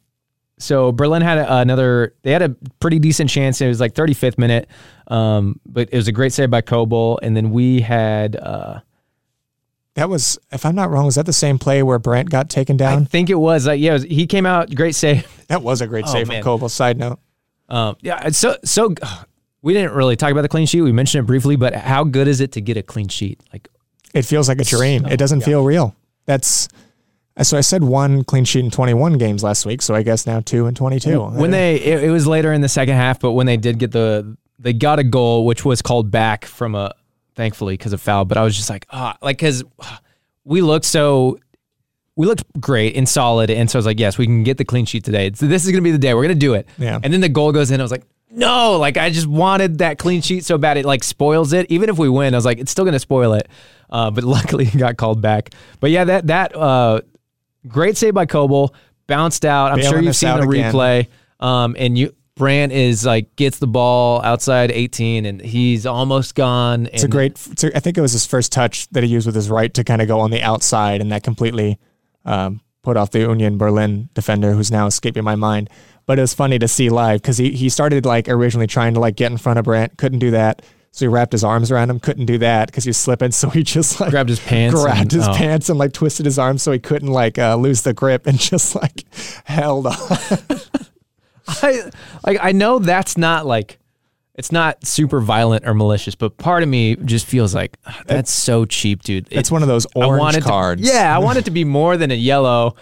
[0.58, 2.14] so Berlin had another.
[2.22, 3.60] They had a pretty decent chance.
[3.60, 4.68] It was like 35th minute,
[5.08, 7.18] um, but it was a great save by Kobel.
[7.22, 8.36] And then we had.
[8.36, 8.80] Uh,
[9.94, 12.76] that was, if I'm not wrong, was that the same play where Brandt got taken
[12.76, 13.02] down?
[13.02, 13.64] I think it was.
[13.64, 15.26] Like, yeah, it was, he came out great save.
[15.48, 16.42] That was a great oh, save man.
[16.42, 16.70] from Kobel.
[16.70, 17.20] Side note.
[17.68, 18.94] Um, yeah, so so.
[19.60, 20.82] We didn't really talk about the clean sheet.
[20.82, 23.40] We mentioned it briefly, but how good is it to get a clean sheet?
[23.50, 23.68] Like,
[24.14, 25.04] it feels like a dream.
[25.04, 25.46] So, it doesn't yeah.
[25.46, 25.96] feel real.
[26.26, 26.68] That's
[27.42, 29.82] so I said one clean sheet in 21 games last week.
[29.82, 31.20] So I guess now two in 22.
[31.20, 33.90] When they, it, it was later in the second half, but when they did get
[33.90, 36.94] the, they got a goal, which was called back from a,
[37.34, 38.24] thankfully because of foul.
[38.24, 39.64] But I was just like, ah, like because
[40.44, 41.38] we looked so
[42.16, 43.50] we looked great and solid.
[43.50, 45.32] And so I was like, yes, we can get the clean sheet today.
[45.34, 46.14] So this is going to be the day.
[46.14, 46.68] We're going to do it.
[46.78, 47.00] Yeah.
[47.02, 47.80] And then the goal goes in.
[47.80, 50.76] I was like, no, like I just wanted that clean sheet so bad.
[50.76, 51.66] It like spoils it.
[51.70, 53.48] Even if we win, I was like, it's still going to spoil it.
[53.90, 55.50] Uh, but luckily it got called back.
[55.80, 57.00] But yeah, that, that, uh,
[57.66, 58.74] great save by Kobel,
[59.06, 59.72] bounced out.
[59.72, 61.08] I'm sure you've seen the replay.
[61.40, 66.86] Um, and you, Brandt is like gets the ball outside 18 and he's almost gone.
[66.92, 67.32] It's a great.
[67.50, 69.72] It's a, I think it was his first touch that he used with his right
[69.74, 71.78] to kind of go on the outside, and that completely
[72.24, 75.70] um, put off the Union Berlin defender, who's now escaping my mind.
[76.06, 79.00] But it was funny to see live because he he started like originally trying to
[79.00, 80.62] like get in front of Brandt, couldn't do that.
[80.94, 83.32] So he wrapped his arms around him, couldn't do that because he was slipping.
[83.32, 85.34] So he just like grabbed his pants, grabbed and, his oh.
[85.34, 88.38] pants, and like twisted his arms so he couldn't like uh, lose the grip, and
[88.38, 89.04] just like
[89.44, 89.96] held on.
[91.48, 91.90] I
[92.24, 93.80] like I know that's not like
[94.36, 97.76] it's not super violent or malicious, but part of me just feels like
[98.06, 99.26] that's so cheap, dude.
[99.32, 100.80] It's one of those orange cards.
[100.80, 102.76] To, yeah, I want it to be more than a yellow.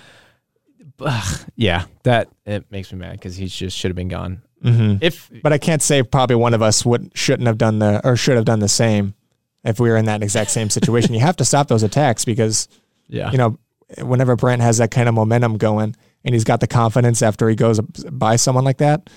[1.00, 4.42] Ugh, yeah, that it makes me mad because he just should have been gone.
[4.62, 4.98] Mm-hmm.
[5.00, 8.16] If but I can't say probably one of us would shouldn't have done the or
[8.16, 9.14] should have done the same
[9.64, 11.14] if we were in that exact same situation.
[11.14, 12.68] you have to stop those attacks because
[13.08, 13.58] yeah, you know,
[13.98, 17.56] whenever Brandt has that kind of momentum going and he's got the confidence after he
[17.56, 19.10] goes by someone like that,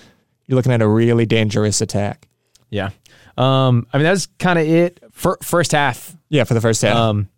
[0.46, 2.28] you're looking at a really dangerous attack.
[2.70, 2.90] Yeah.
[3.36, 6.16] Um, I mean, that's kind of it for first half.
[6.28, 6.96] Yeah, for the first half.
[6.96, 7.28] Um,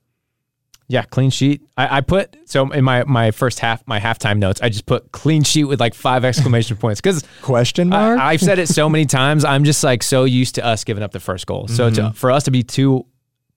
[0.88, 1.62] yeah, clean sheet.
[1.76, 5.12] I, I, put so in my my first half, my halftime notes, I just put
[5.12, 8.18] clean sheet with like five exclamation points because question mark.
[8.18, 9.44] I, have said it so many times.
[9.44, 11.68] I'm just like so used to us giving up the first goal.
[11.68, 12.08] So mm-hmm.
[12.08, 13.04] to, for us to be two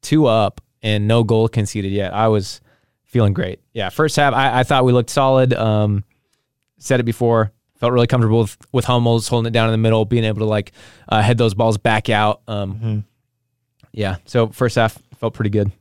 [0.02, 2.60] two up and no goal conceded yet, I was
[3.06, 3.62] feeling great.
[3.74, 5.54] Yeah, first half, I, I thought we looked solid.
[5.54, 6.04] Um,
[6.80, 7.54] said it before.
[7.76, 10.46] Felt really comfortable with, with Hummels holding it down in the middle, being able to
[10.46, 10.74] like
[11.08, 12.42] uh, head those balls back out.
[12.48, 13.00] Um, mm-hmm.
[13.94, 14.18] Yeah.
[14.26, 15.72] So first half felt pretty good.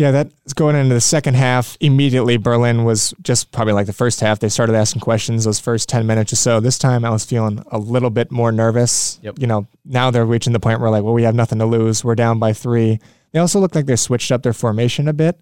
[0.00, 1.76] Yeah, that's going into the second half.
[1.78, 4.38] Immediately, Berlin was just probably like the first half.
[4.38, 6.58] They started asking questions those first 10 minutes or so.
[6.58, 9.20] This time I was feeling a little bit more nervous.
[9.20, 9.40] Yep.
[9.40, 12.02] You know, now they're reaching the point where, like, well, we have nothing to lose.
[12.02, 12.98] We're down by three.
[13.32, 15.38] They also look like they switched up their formation a bit.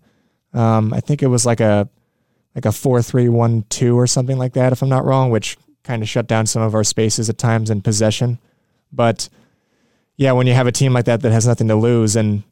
[0.52, 1.88] Um, I think it was like a
[2.56, 5.56] like a four three one two or something like that, if I'm not wrong, which
[5.84, 8.40] kind of shut down some of our spaces at times in possession.
[8.92, 9.28] But
[10.16, 12.42] yeah, when you have a team like that that has nothing to lose and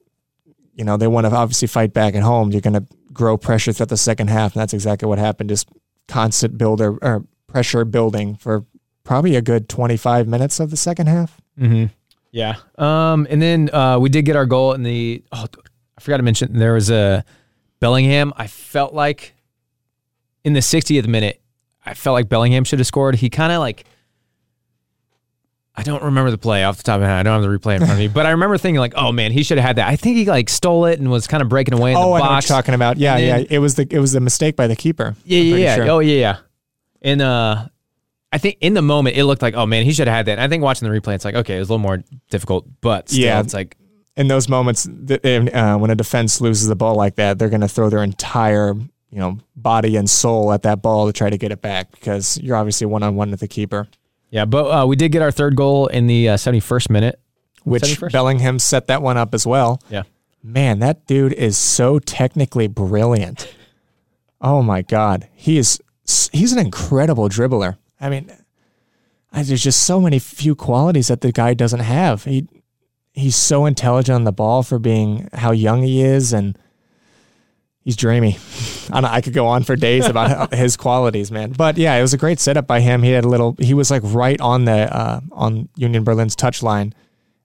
[0.76, 3.72] you know they want to obviously fight back at home, you're going to grow pressure
[3.72, 5.48] throughout the second half, and that's exactly what happened.
[5.48, 5.68] Just
[6.06, 8.64] constant builder or pressure building for
[9.02, 11.40] probably a good 25 minutes of the second half.
[11.58, 11.86] Mm-hmm.
[12.30, 12.56] Yeah.
[12.76, 15.24] Um, and then uh, we did get our goal in the.
[15.32, 15.46] Oh,
[15.96, 17.24] I forgot to mention there was a
[17.80, 18.34] Bellingham.
[18.36, 19.34] I felt like
[20.44, 21.40] in the 60th minute,
[21.84, 23.14] I felt like Bellingham should have scored.
[23.14, 23.84] He kind of like
[25.78, 27.18] I don't remember the play off the top of my head.
[27.18, 29.12] I don't have the replay in front of me, but I remember thinking like, "Oh
[29.12, 31.42] man, he should have had that." I think he like stole it and was kind
[31.42, 32.22] of breaking away in oh, the box.
[32.22, 32.96] I know what you're talking about.
[32.96, 33.46] Yeah, then, yeah.
[33.50, 35.14] It was the it was a mistake by the keeper.
[35.24, 35.74] Yeah, yeah, yeah.
[35.76, 35.90] Sure.
[35.90, 36.36] Oh yeah, yeah.
[37.02, 37.68] And uh,
[38.32, 40.32] I think in the moment it looked like, "Oh man, he should have had that."
[40.32, 42.66] And I think watching the replay, it's like, okay, it was a little more difficult,
[42.80, 43.76] but still, yeah, it's like
[44.16, 47.68] in those moments uh, when a defense loses the ball like that, they're going to
[47.68, 48.74] throw their entire
[49.10, 52.38] you know body and soul at that ball to try to get it back because
[52.38, 53.88] you're obviously one on one with the keeper.
[54.30, 57.20] Yeah, but uh, we did get our third goal in the uh, 71st minute,
[57.64, 58.12] which 71st?
[58.12, 59.80] Bellingham set that one up as well.
[59.88, 60.02] Yeah,
[60.42, 63.54] man, that dude is so technically brilliant.
[64.40, 65.80] Oh my god, he is
[66.32, 67.76] he's an incredible dribbler.
[68.00, 68.30] I mean,
[69.32, 72.24] there's just so many few qualities that the guy doesn't have.
[72.24, 72.48] He
[73.12, 76.58] he's so intelligent on the ball for being how young he is and
[77.86, 78.36] he's dreamy.
[78.90, 81.52] I, don't, I could go on for days about his qualities, man.
[81.52, 83.02] But yeah, it was a great setup by him.
[83.02, 83.56] He had a little.
[83.58, 86.92] He was like right on the uh, on Union Berlin's touch line.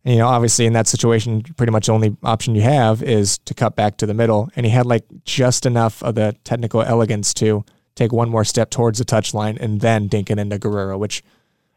[0.03, 3.37] And, you know, obviously in that situation, pretty much the only option you have is
[3.45, 4.49] to cut back to the middle.
[4.55, 8.71] And he had like just enough of the technical elegance to take one more step
[8.71, 11.23] towards the touch line and then dink it into Guerreiro, which,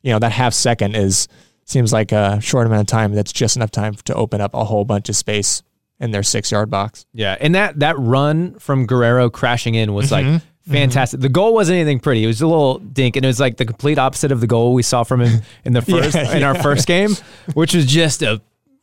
[0.01, 1.29] you know, that half second is
[1.67, 3.13] seems like a short amount of time.
[3.13, 5.63] That's just enough time to open up a whole bunch of space
[6.01, 7.07] in their six yard box.
[7.13, 10.37] Yeah, and that that run from Guerreiro crashing in was like mm-hmm.
[10.37, 10.73] Mm-hmm.
[10.73, 11.21] fantastic.
[11.21, 12.25] The goal wasn't anything pretty.
[12.25, 14.75] It was a little dink, and it was like the complete opposite of the goal
[14.75, 17.11] we saw from him in the first Yeah, in our first game,
[17.55, 18.41] which was just a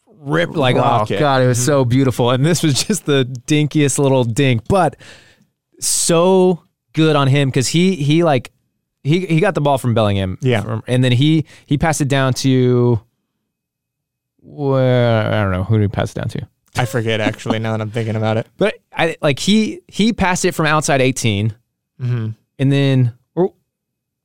[0.07, 0.55] rip.
[0.55, 1.15] Like Rocket.
[1.15, 1.65] oh, oh god, it was mm-hmm.
[1.65, 4.95] so beautiful, and this was just the dinkiest little dink, but
[5.79, 8.51] so good on him because he he like
[9.03, 10.61] he he got the ball from Bellingham, Yeah.
[10.61, 13.01] from- and then he he passed it down to.
[14.43, 16.47] Where I don't know who did he pass it down to.
[16.77, 18.47] I forget actually now that I'm thinking about it.
[18.57, 21.53] But I like he he passed it from outside 18,
[22.01, 22.29] Mm-hmm.
[22.59, 23.53] and then or,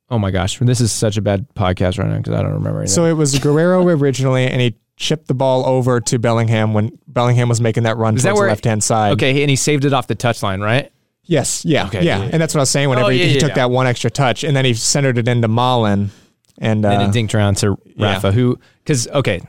[0.09, 2.79] oh my gosh, this is such a bad podcast right now because I don't remember.
[2.79, 2.93] Anything.
[2.95, 7.49] So it was Guerreiro originally, and he chipped the ball over to Bellingham when Bellingham
[7.49, 9.13] was making that run Is that towards the left hand side.
[9.13, 10.91] okay, and he saved it off the touchline, right?
[11.23, 11.65] Yes.
[11.65, 11.85] Yeah.
[11.87, 12.19] Okay, yeah.
[12.23, 12.29] yeah.
[12.31, 12.87] And that's what I was saying.
[12.89, 15.17] Whenever Oh, he, yeah, he yeah, took that one extra touch, and then he centered
[15.17, 16.09] it into Malen,
[16.57, 17.77] and uh, and it dinked around to.
[17.99, 19.41] Rafa, who because okay,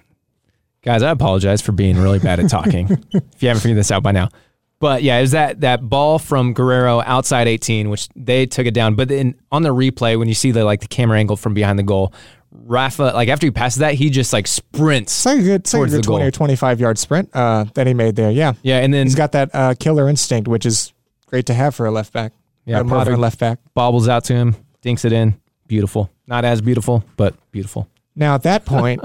[0.88, 2.88] guys, I apologize for being really bad at talking.
[3.12, 4.30] if you haven't figured this out by now.
[4.78, 8.72] But yeah, it was that that ball from Guerreiro outside 18, which they took it
[8.72, 8.94] down.
[8.94, 11.78] But then on the replay, when you see the like the camera angle from behind
[11.78, 12.14] the goal,
[12.50, 15.12] Rafa, like after he passes that, he just like sprints.
[15.12, 16.16] it's like a good, it's like a good the goal.
[16.16, 18.30] twenty or twenty five yard sprint uh, that he made there.
[18.30, 18.54] Yeah.
[18.62, 20.94] Yeah, and then He's got that uh, killer instinct, which is
[21.26, 22.32] great to have for a left back.
[22.64, 23.20] Yeah, a modern perfect.
[23.20, 23.58] left back.
[23.74, 25.38] bobbles out to him, dinks it in.
[25.66, 26.10] Beautiful.
[26.26, 27.90] Not as beautiful, but beautiful.
[28.16, 29.02] Now at that point,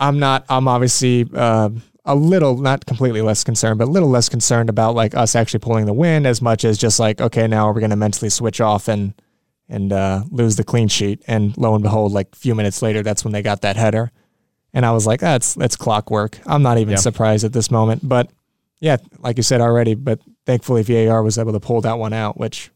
[0.00, 0.44] I'm not.
[0.48, 1.70] I'm obviously uh,
[2.04, 5.60] a little, not completely less concerned, but a little less concerned about like us actually
[5.60, 8.60] pulling the win as much as just like, okay, now we're going to mentally switch
[8.60, 9.14] off and
[9.68, 11.22] and uh, lose the clean sheet.
[11.28, 14.10] And lo and behold, like a few minutes later, that's when they got that header,
[14.72, 16.38] and I was like, that's that's clockwork.
[16.46, 16.96] I'm not even Yeah.
[16.98, 18.30] surprised at this moment, but
[18.80, 22.38] yeah, like you said already, but thankfully VAR was able to pull that one out,
[22.38, 22.70] which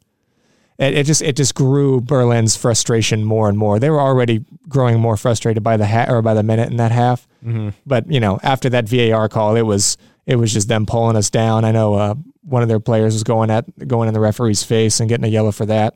[0.79, 3.79] it, it just it just grew Berlin's frustration more and more.
[3.79, 6.93] They were already growing more frustrated by the ha- or by the minute in that
[6.93, 7.27] half.
[7.87, 11.31] But you know, after that VAR call, it was it was just them pulling us
[11.31, 11.65] down.
[11.65, 15.01] I know uh, one of their players was going at going in the referee's face
[15.01, 15.95] and getting a yellow for that.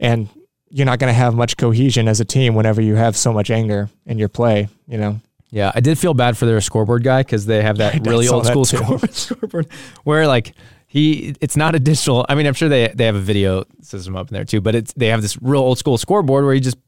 [0.00, 0.28] And
[0.70, 3.50] you're not going to have much cohesion as a team whenever you have so much
[3.50, 4.68] anger in your play.
[4.88, 8.06] You know, Yeah, I did feel bad for their scoreboard guy because they have that
[8.06, 8.78] really old that school too.
[8.78, 9.68] score, scoreboard
[10.02, 10.52] where like
[10.94, 12.24] he it's not a digital.
[12.28, 14.76] I mean, I'm sure they they have a video system up in there too, but
[14.76, 16.78] it's they have this real old school scoreboard where he just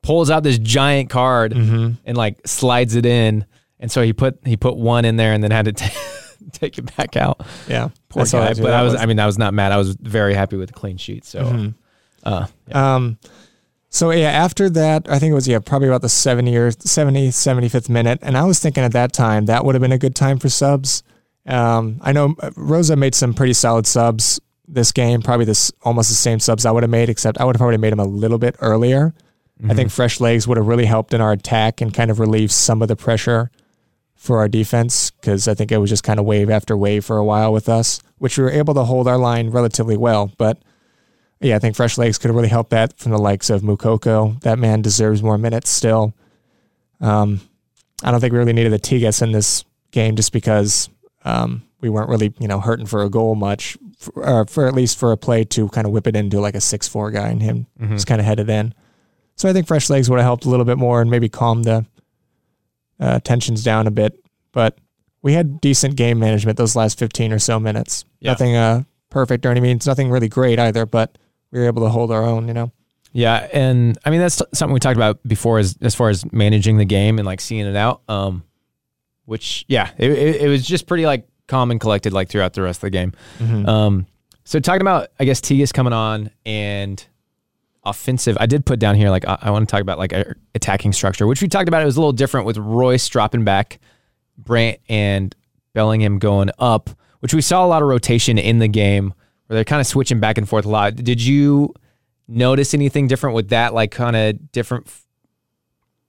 [0.00, 1.94] pulls out this giant card Mm-hmm.
[2.06, 3.44] and like slides it in,
[3.80, 5.90] and so he put he put one in there and then had to ta-
[6.52, 7.40] take it back out.
[7.68, 9.52] yeah, Poor That's guy, that- but that I was, was- I mean I was not
[9.54, 9.72] mad.
[9.72, 11.24] I was very happy with the clean sheet.
[11.24, 11.68] So Mm-hmm.
[12.22, 13.18] uh, Um,
[13.90, 17.30] so yeah, after that, I think it was yeah probably about the 70 or 70,
[17.30, 20.14] 75th minute, and I was thinking at that time that would have been a good
[20.14, 21.02] time for subs.
[21.48, 26.10] Um, I know uh, Rose made some pretty solid subs this game, probably this almost
[26.10, 28.04] the same subs I would have made, except I would have probably made them a
[28.04, 29.14] little bit earlier.
[29.68, 32.52] I think fresh legs would have really helped in our attack and kind of relieved
[32.52, 33.50] some of the pressure
[34.14, 37.16] for our defense because I think it was just kind of wave after wave for
[37.16, 40.58] a while with us, which we were able to hold our line relatively well, but
[41.40, 44.40] yeah, I think fresh legs could have really helped that from the likes of Moukoko.
[44.40, 46.14] That man deserves more minutes still.
[47.00, 47.40] Um,
[48.02, 50.88] I don't think we really needed the Tigges in this game just because
[51.24, 54.74] um, we weren't really, you know, hurting for a goal much, for, uh, for at
[54.74, 57.42] least for a play to kind of whip it into like a six-four guy and
[57.42, 58.74] him just kind of headed in.
[59.36, 61.64] So I think fresh legs would have helped a little bit more and maybe calmed
[61.64, 61.86] the
[62.98, 64.18] uh, tensions down a bit.
[64.52, 64.78] But
[65.22, 68.04] we had decent game management those last 15 or so minutes.
[68.20, 68.32] Yeah.
[68.32, 71.16] Nothing uh, perfect or any means, nothing really great either, but
[71.50, 72.72] we were able to hold our own, you know.
[73.12, 76.76] Yeah, and I mean that's something we talked about before, as as far as managing
[76.76, 78.02] the game and like seeing it out.
[78.08, 78.44] Um,
[79.28, 82.62] which yeah, it, it, it was just pretty like calm and collected like throughout the
[82.62, 83.12] rest of the game.
[83.68, 84.06] Um,
[84.44, 87.04] so talking about I guess Tigges coming on and
[87.84, 90.14] offensive, I did put down here like I, I want to talk about like
[90.54, 91.82] attacking structure, which we talked about.
[91.82, 93.80] It was a little different with Reus dropping back,
[94.38, 95.34] Brandt and
[95.74, 96.88] Bellingham going up,
[97.20, 99.12] which we saw a lot of rotation in the game
[99.46, 100.96] where they're kind of switching back and forth a lot.
[100.96, 101.74] Did you
[102.26, 103.74] notice anything different with that?
[103.74, 104.90] Like kind of different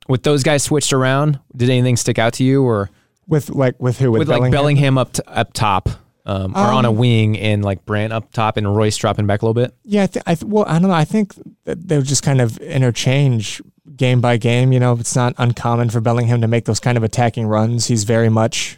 [0.07, 1.37] with those guys switched around?
[1.53, 2.89] Did anything stick out to you or
[3.29, 4.11] With like with who?
[4.11, 5.87] With, with like Bellingham up t- up top?
[6.25, 9.45] Um, or on a wing and like Brandt up top and Reus dropping back a
[9.45, 9.73] little bit.
[9.83, 10.93] Yeah, I, th- I th- well, I don't know.
[10.93, 13.63] I think that they would just kind of interchange
[13.95, 14.71] game by game.
[14.71, 17.87] You know, it's not uncommon for Bellingham to make those kind of attacking runs.
[17.87, 18.77] He's very much,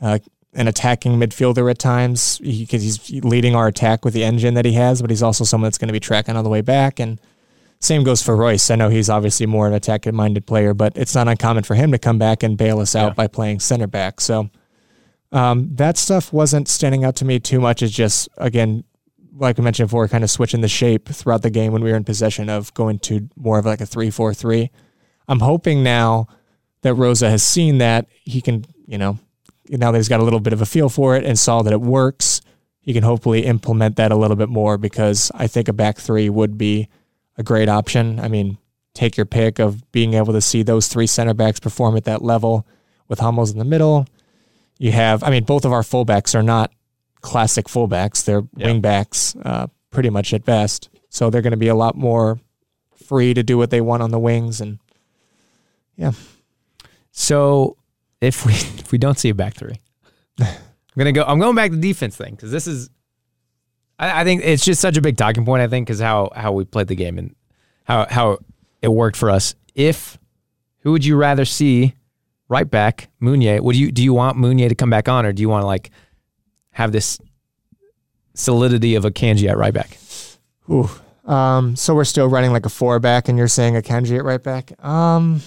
[0.00, 0.18] uh,
[0.54, 4.72] an attacking midfielder at times because he's leading our attack with the engine that he
[4.72, 6.98] has, but he's also someone that's going to be tracking on the way back.
[6.98, 7.20] And
[7.82, 8.70] same goes for Reus.
[8.70, 11.74] I know he's obviously more of an attacking minded player, but it's not uncommon for
[11.74, 13.14] him to come back and bail us out Yeah.
[13.14, 14.20] by playing center back.
[14.20, 14.48] So
[15.32, 17.82] um, that stuff wasn't standing out to me too much.
[17.82, 18.84] It's just, again,
[19.34, 21.96] like I mentioned before, kind of switching the shape throughout the game when we were
[21.96, 24.70] in possession of going to more of like a 3 4 3.
[25.28, 26.26] I'm hoping now
[26.82, 29.18] that Rose has seen that he can, you know,
[29.70, 31.72] now that he's got a little bit of a feel for it and saw that
[31.72, 32.42] it works,
[32.80, 36.28] he can hopefully implement that a little bit more because I think a back three
[36.28, 36.88] would be
[37.42, 38.18] a great option.
[38.20, 38.56] I mean,
[38.94, 42.22] take your pick of being able to see those three center backs perform at that
[42.22, 42.66] level
[43.08, 44.06] with Hummels in the middle.
[44.78, 46.72] You have, I mean, both of our fullbacks are not
[47.20, 48.68] classic fullbacks; they're Yeah.
[48.68, 50.88] wingbacks, uh, pretty much at best.
[51.08, 52.38] So they're going to be a lot more
[53.06, 54.78] free to do what they want on the wings, and
[55.96, 56.12] yeah.
[57.12, 57.76] So
[58.20, 59.80] if we if we don't see a back three,
[60.40, 60.46] I'm
[60.96, 61.24] gonna go.
[61.24, 62.88] I'm going back to defense thing because this is.
[63.98, 65.62] I, I think it's just such a big talking point.
[65.62, 67.34] I think because how how we played the game and
[67.84, 68.38] how how
[68.80, 69.54] it worked for us.
[69.74, 70.18] If
[70.80, 71.94] who would you rather see
[72.48, 73.62] right back Meunier?
[73.62, 75.66] Would you do you want Meunier to come back on or do you want to
[75.66, 75.90] like
[76.70, 77.18] have this
[78.34, 79.98] solidity of Akanji at right back?
[80.70, 80.88] Ooh.
[81.30, 84.42] Um, so we're still running like a four back, and you're saying Akanji at right
[84.42, 84.72] back.
[84.84, 85.40] Um,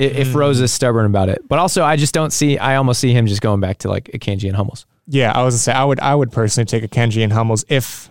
[0.00, 2.56] I- If Rose is stubborn about it, but also I just don't see.
[2.58, 4.86] I almost see him just going back to like Akanji and Hummels.
[5.10, 8.10] Yeah, I was gonna say I would I would personally take Akanji and Hummels if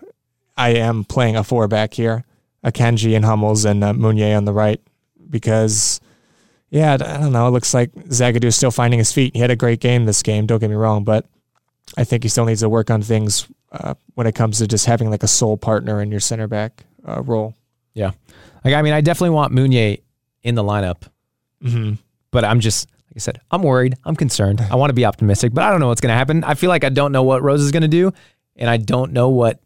[0.58, 2.26] I am playing a four back here,
[2.66, 4.82] Akanji and Hummels and uh, Meunier on the right,
[5.30, 6.02] because
[6.72, 7.48] yeah, I don't know.
[7.48, 9.36] It looks like Zagadou is still finding his feet.
[9.36, 10.48] He had a great game this game.
[10.48, 11.26] Don't get me wrong, but
[11.98, 14.86] I think he still needs to work on things uh, when it comes to just
[14.88, 17.54] having like a sole partner in your center back uh, role.
[17.94, 18.12] Yeah,
[18.66, 19.98] like, I mean, I definitely want Meunier
[20.44, 21.04] in the lineup,
[21.64, 21.94] Mm-hmm.
[22.32, 23.96] but I'm just, I said, I'm worried.
[24.06, 24.62] I'm concerned.
[24.62, 26.44] I want to be optimistic, but I don't know what's going to happen.
[26.44, 28.14] I feel like I don't know what Rose is going to do,
[28.56, 29.60] and I don't know what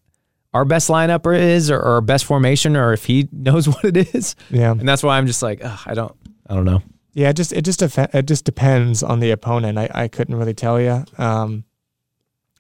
[0.54, 4.16] our best lineup is or, or our best formation or if he knows what it
[4.16, 4.36] is.
[4.50, 4.72] Yeah.
[4.72, 6.14] And that's why I'm just like, I don't,
[6.48, 6.82] I don't know.
[7.14, 9.78] Yeah, it just it just def- it just depends on the opponent.
[9.78, 11.04] I, I couldn't really tell you.
[11.18, 11.66] Um,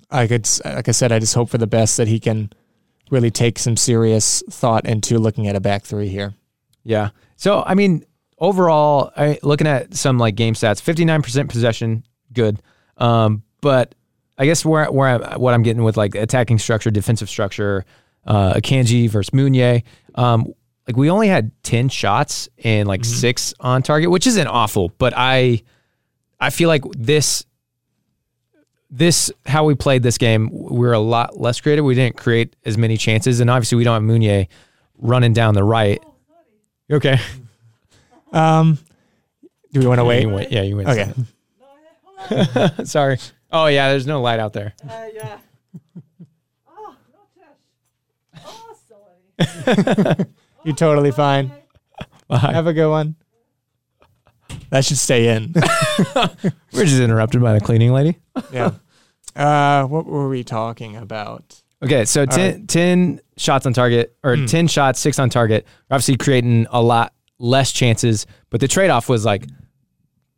[0.09, 2.51] I could s- like I said, I just hope for the best that he can
[3.09, 6.33] really take some serious thought into looking at a back three here.
[6.83, 7.11] Yeah.
[7.37, 8.03] So I mean,
[8.41, 12.61] overall, I, looking at some like game stats, fifty nine percent possession, good.
[12.97, 13.95] Um, but
[14.37, 17.85] I guess where where I, what I'm getting with like attacking structure, defensive structure,
[18.25, 19.83] uh, Akanji versus Meunier,
[20.15, 20.53] um,
[20.87, 25.13] like we only had ten shots and like six on target, which isn't awful, but
[25.15, 25.61] I
[26.39, 27.45] I feel like this
[28.89, 31.85] this how we played this game, we are a lot less creative.
[31.85, 34.47] We didn't create as many chances, and obviously we don't have Meunier
[34.97, 36.03] running down the right.
[36.89, 37.19] You okay?
[38.31, 38.77] Um,
[39.71, 40.21] do we want to wait?
[40.23, 40.47] You win.
[40.49, 40.87] Yeah, you win.
[40.87, 41.13] Okay.
[42.85, 43.17] Sorry.
[43.51, 44.73] Oh yeah, there's no light out there.
[44.87, 45.37] Uh, yeah.
[46.69, 47.19] oh, no
[48.35, 48.45] touch.
[48.45, 48.75] Oh,
[50.15, 50.25] sorry.
[50.63, 51.51] You're totally fine.
[52.27, 52.37] Bye.
[52.37, 53.15] Have a good one.
[54.69, 55.53] That should stay in.
[56.73, 58.19] We're just interrupted by the cleaning lady.
[58.53, 58.71] yeah.
[59.35, 61.61] Uh, what were we talking about?
[61.83, 65.65] Okay, so 10, 10 shots on target or 10 shots, 6 on target.
[65.89, 69.45] We're Obviously creating a lot less chances, but the trade-off was like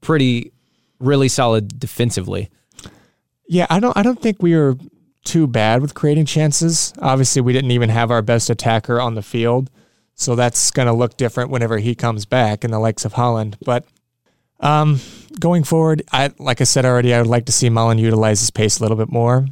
[0.01, 0.51] pretty
[0.99, 2.49] really solid defensively.
[3.47, 4.77] Yeah, I don't I don't think we were
[5.25, 6.93] too bad with creating chances.
[6.99, 9.69] Obviously, we didn't even have our best attacker on the field.
[10.15, 13.55] So that's going to look different whenever he comes back in the likes of Haaland.
[13.65, 13.85] But
[14.59, 14.99] um,
[15.39, 18.51] going forward, I like I said already, I would like to see Malen utilize his
[18.51, 19.47] pace a little bit more.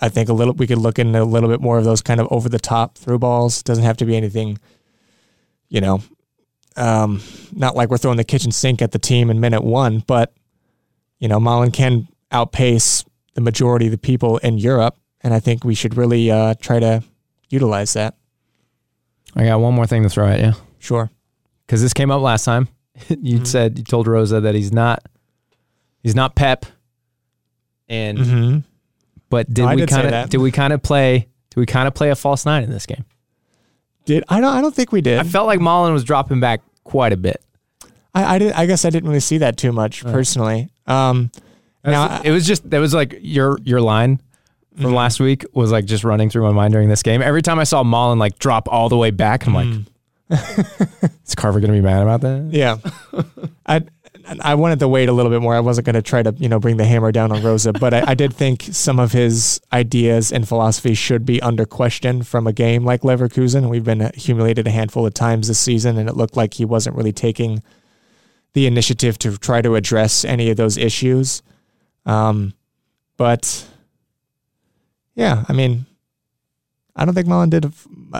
[0.00, 2.20] I think a little we could look into a little bit more of those kind
[2.20, 3.62] of over the top through balls.
[3.62, 4.58] Doesn't have to be anything,
[5.68, 6.02] you know,
[6.76, 10.32] um, not like we're throwing the kitchen sink at the team in minute one, but
[11.18, 15.64] you know, Malen can outpace the majority of the people in Europe, and I think
[15.64, 17.02] we should really uh, try to
[17.48, 18.16] utilize that.
[19.34, 21.10] I got one more thing to throw at you Sure.
[21.66, 22.68] because this came up last time.
[23.08, 25.02] you said you told Rosa that he's not
[26.02, 26.64] he's not Pep,
[27.88, 28.58] and Mm-hmm.
[29.28, 31.94] but did No, we kind of did we kind of play did we kind of
[31.94, 33.04] play a false nine in this game?
[34.06, 35.18] Did I don't I don't think we did.
[35.18, 37.42] I felt like Malen was dropping back quite a bit.
[38.14, 40.70] I I, did, I guess I didn't really see that too much personally.
[40.86, 41.30] Um,
[41.84, 44.20] now it was just that was like your your line
[44.76, 44.94] from Mm-hmm.
[44.94, 47.22] last week was like just running through my mind during this game.
[47.22, 49.86] Every time I saw Malen like drop all the way back, I'm Mm.
[50.30, 52.48] like, is Carver gonna be mad about that?
[52.52, 52.76] yeah,
[53.66, 53.82] I
[54.40, 55.54] I wanted to wait a little bit more.
[55.54, 57.94] I wasn't going to try to you know bring the hammer down on Rosa, but
[57.94, 62.46] I, I did think some of his ideas and philosophy should be under question from
[62.46, 63.68] a game like Leverkusen.
[63.68, 66.96] We've been humiliated a handful of times this season, and it looked like he wasn't
[66.96, 67.62] really taking
[68.54, 71.42] the initiative to try to address any of those issues.
[72.04, 72.54] Um,
[73.16, 73.66] But
[75.14, 75.86] yeah, I mean,
[76.94, 77.64] I don't think Malen did.
[77.64, 77.72] A,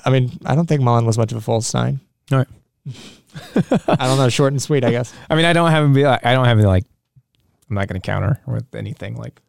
[0.04, 2.00] I mean, I don't think Malen was much of a false nine.
[2.32, 2.48] All right.
[3.88, 5.12] I don't know, short and sweet, I guess.
[5.28, 6.84] I mean, I don't have him be like, I don't have him like,
[7.68, 9.16] I'm not going to counter with anything.
[9.16, 9.40] Like,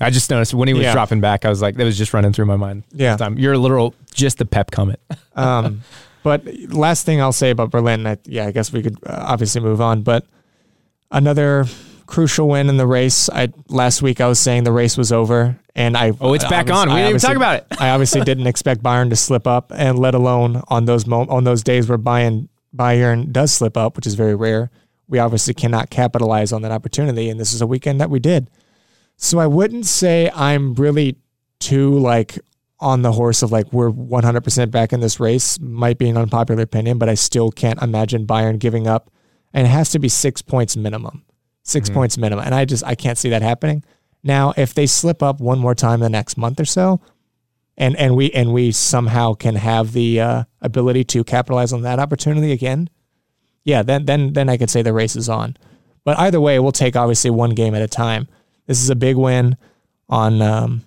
[0.00, 0.92] I just noticed when he was Yeah.
[0.92, 2.84] dropping back, I was like, that was just running through my mind.
[2.92, 3.16] Yeah.
[3.16, 3.36] Time.
[3.38, 5.00] You're a literal, just the pep comment.
[5.34, 5.82] Um,
[6.24, 9.60] but last thing I'll say about Berlin, I, yeah, I guess we could uh, obviously
[9.60, 10.02] move on.
[10.02, 10.26] But
[11.12, 11.64] another
[12.06, 13.28] crucial win in the race.
[13.30, 16.48] I last week I was saying the race was over, and I Oh, it's I
[16.50, 16.88] back obvious- on.
[16.88, 17.66] We I didn't even talk about it.
[17.80, 21.44] I obviously didn't expect Bayern to slip up, and let alone on those mo- on
[21.44, 24.70] those days where Bayern Bayern does slip up, which is very rare.
[25.08, 28.50] We obviously cannot capitalize on that opportunity, and this is a weekend that we did.
[29.16, 31.16] So I wouldn't say I'm really
[31.58, 32.38] too like
[32.80, 35.58] on the horse of like we're 100% back in this race.
[35.60, 39.10] Might be an unpopular opinion, but I still can't imagine Bayern giving up.
[39.52, 41.24] And it has to be six points minimum,
[41.64, 41.94] 6 mm-hmm.
[41.94, 43.82] points minimum, and I just I can't see that happening.
[44.22, 47.00] Now, if they slip up one more time the next month or so,
[47.78, 51.98] and and we and we somehow can have the uh, ability to capitalize on that
[51.98, 52.90] opportunity again,
[53.64, 55.56] yeah, then then then I could say the race is on.
[56.04, 58.28] But either way, we'll take obviously one game at a time.
[58.66, 59.56] This is a big win
[60.08, 60.82] on um,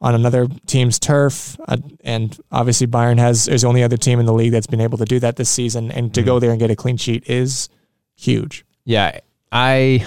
[0.00, 4.26] on another team's turf, uh, and obviously Bayern has is the only other team in
[4.26, 5.90] the league that's been able to do that this season.
[5.90, 7.68] And to go there and get a clean sheet is
[8.14, 8.64] huge.
[8.84, 9.18] Yeah,
[9.50, 10.06] I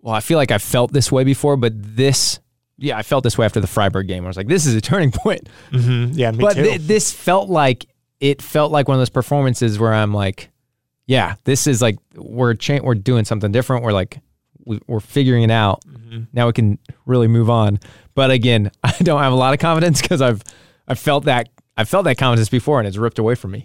[0.00, 2.38] well, I feel like I've felt this way before, but this,
[2.78, 4.24] yeah, I felt this way after the Freiburg game.
[4.24, 5.48] I was like, this is a turning point.
[5.70, 6.18] Mm-hmm.
[6.18, 6.62] Yeah, me but too.
[6.64, 7.86] thi- this felt like
[8.20, 10.50] it felt like one of those performances where I'm like,
[11.06, 13.84] yeah, this is like we're cha- we're doing something different.
[13.84, 14.18] We're like
[14.64, 15.82] we, we're figuring it out.
[15.86, 16.22] Mm-hmm.
[16.32, 17.78] Now we can really move on.
[18.14, 20.42] But again, I don't have a lot of confidence because I've
[20.88, 23.64] I felt that I felt that confidence before and it's ripped away from me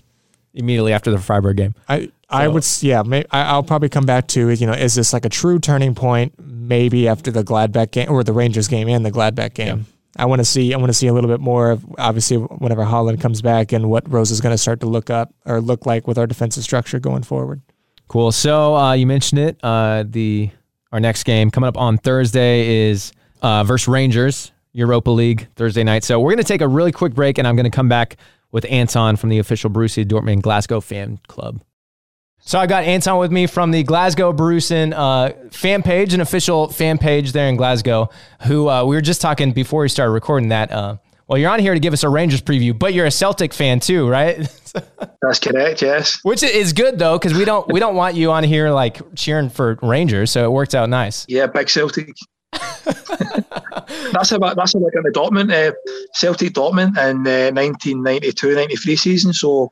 [0.53, 1.75] immediately after the Freiburg game.
[1.87, 3.03] I I would yeah.
[3.03, 5.95] May, I, I'll probably come back to you know is this like a true turning
[5.95, 6.33] point?
[6.39, 9.85] Maybe after the Gladbach game or the Rangers game and the Gladbach game.
[10.15, 12.83] I want to see I want to see a little bit more of obviously whenever
[12.83, 15.85] Haaland comes back and what Rose is going to start to look up or look
[15.85, 17.61] like with our defensive structure going forward.
[18.07, 18.31] Cool.
[18.31, 19.57] So uh, you mentioned it.
[19.63, 20.49] Uh, the
[20.91, 26.03] our next game coming up on Thursday is uh, versus Rangers Europa League Thursday night.
[26.03, 28.17] So we're gonna take a really quick break, and I'm gonna come back
[28.51, 31.61] with Anton from the official Borussia Dortmund Glasgow fan club.
[32.41, 36.69] So I got Anton with me from the Glasgow Borussen uh, fan page, an official
[36.69, 38.09] fan page there in Glasgow.
[38.43, 40.71] Who uh, we were just talking before we started recording that.
[40.71, 40.97] Uh,
[41.27, 43.81] well, you're on here to give us a Rangers preview, but you're a Celtic fan
[43.81, 44.37] too, right?
[45.21, 45.81] That's correct.
[45.81, 46.17] Yes.
[46.23, 49.49] Which is good though, because we don't we don't want you on here like cheering
[49.49, 51.25] for Rangers, so it worked out nice.
[51.27, 52.15] Yeah, big Celtic.
[54.11, 55.51] that's I- that's how I got into Dortmund.
[55.51, 55.73] Uh,
[56.13, 59.33] Celtic Dortmund in uh, 1992-93 season.
[59.33, 59.71] So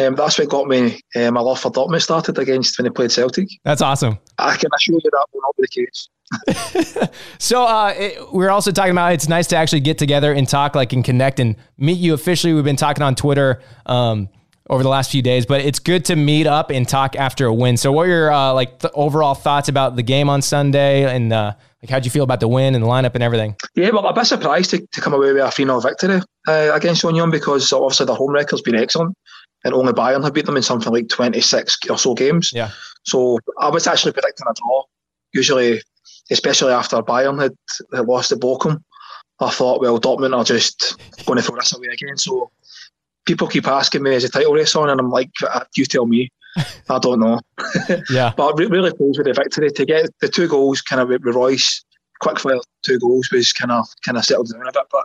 [0.00, 3.12] um, that's what got me uh, my love for Dortmund started against when they played
[3.12, 3.48] Celtic.
[3.64, 4.18] That's awesome.
[4.38, 6.08] I can assure you that will not be the case.
[7.38, 10.74] So uh, it, we're also talking about it's nice to actually get together and talk,
[10.74, 12.54] like and connect and meet you officially.
[12.54, 14.28] We've been talking on Twitter um,
[14.70, 17.52] over the last few days, but it's good to meet up and talk after a
[17.52, 17.76] win.
[17.76, 21.32] So what are your uh, like th- overall thoughts about the game on Sunday and
[21.32, 21.52] uh,
[21.82, 23.56] like how'd you feel about the win and the lineup and everything?
[23.74, 26.20] Yeah, well, I'm a bit surprised to, to come away with a 3 0 victory
[26.46, 29.16] uh, against Union because obviously their home record's been excellent
[29.64, 32.52] and only Bayern have beat them in something like 26 or so games.
[32.54, 32.70] Yeah.
[33.04, 34.84] So I was actually predicting a draw.
[35.32, 35.82] Usually,
[36.30, 37.54] especially after Bayern had,
[37.92, 38.82] had lost at Bochum,
[39.40, 42.16] I thought, well, Dortmund are just going to throw this away again.
[42.16, 42.50] So
[43.24, 44.90] people keep asking me, is the title race on?
[44.90, 46.30] And I'm like, "Uh, you tell me.
[46.56, 47.40] I don't know.
[48.10, 48.32] Yeah.
[48.36, 49.70] But re- really pleased with the victory.
[49.70, 51.84] To get the two goals kind of with, Reus,
[52.20, 54.82] quick fire two goals was kind of kind of settled down a bit.
[54.90, 55.04] But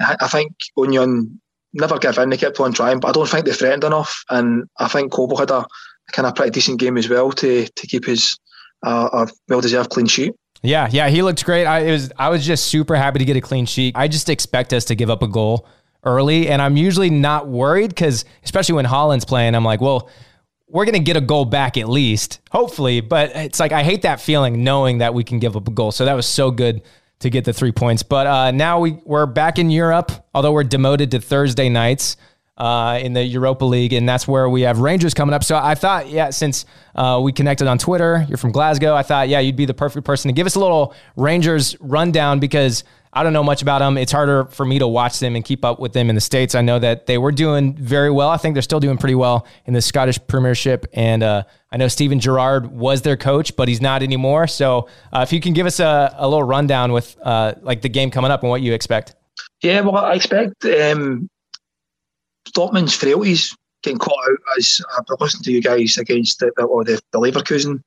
[0.00, 1.40] I, I think Union
[1.72, 2.30] never gave in.
[2.30, 4.24] They kept on trying, but I don't think they threatened enough.
[4.30, 5.66] And I think Kobel had a,
[6.12, 8.38] kind of pretty decent game as well to to keep his
[8.82, 10.34] uh, a well deserved clean sheet.
[10.62, 11.64] Yeah, yeah, he looked great.
[11.64, 13.96] I it was I was just super happy to get a clean sheet.
[13.96, 15.66] I just expect us to give up a goal
[16.04, 20.08] early, and I'm usually not worried because especially when Haaland's playing, I'm like, well,
[20.72, 23.02] we're gonna get a goal back at least, hopefully.
[23.02, 25.92] But it's like I hate that feeling knowing that we can give up a goal.
[25.92, 26.82] So that was so good
[27.20, 28.02] to get the three points.
[28.02, 32.16] But uh, now we we're back in Europe, although we're demoted to Thursday nights
[32.56, 35.44] uh, in the Europa League, and that's where we have Rangers coming up.
[35.44, 36.64] So I thought, yeah, since
[36.94, 40.06] uh, we connected on Twitter, you're from Glasgow, I thought, yeah, you'd be the perfect
[40.06, 42.84] person to give us a little Rangers rundown because
[43.14, 43.98] I don't know much about them.
[43.98, 46.54] It's harder for me to watch them and keep up with them in the States.
[46.54, 48.30] I know that they were doing very well.
[48.30, 50.86] I think they're still doing pretty well in the Scottish Premiership.
[50.94, 54.46] And uh, I know Steven Gerrard was their coach, but he's not anymore.
[54.46, 57.90] So uh, if you can give us a, a little rundown with uh, like the
[57.90, 59.14] game coming up and what you expect.
[59.62, 61.28] Yeah, well, I expect um,
[62.56, 66.82] Dortmund's frailties getting caught out as I've been listening to you guys against the, or
[66.84, 67.82] the, the Leverkusen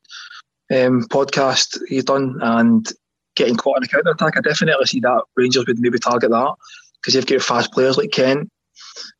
[0.71, 2.91] um, podcast you've done, and
[3.35, 4.37] getting caught in a counter attack.
[4.37, 6.53] I definitely see that Rangers would maybe target that
[7.01, 8.49] because they've got fast players like Kent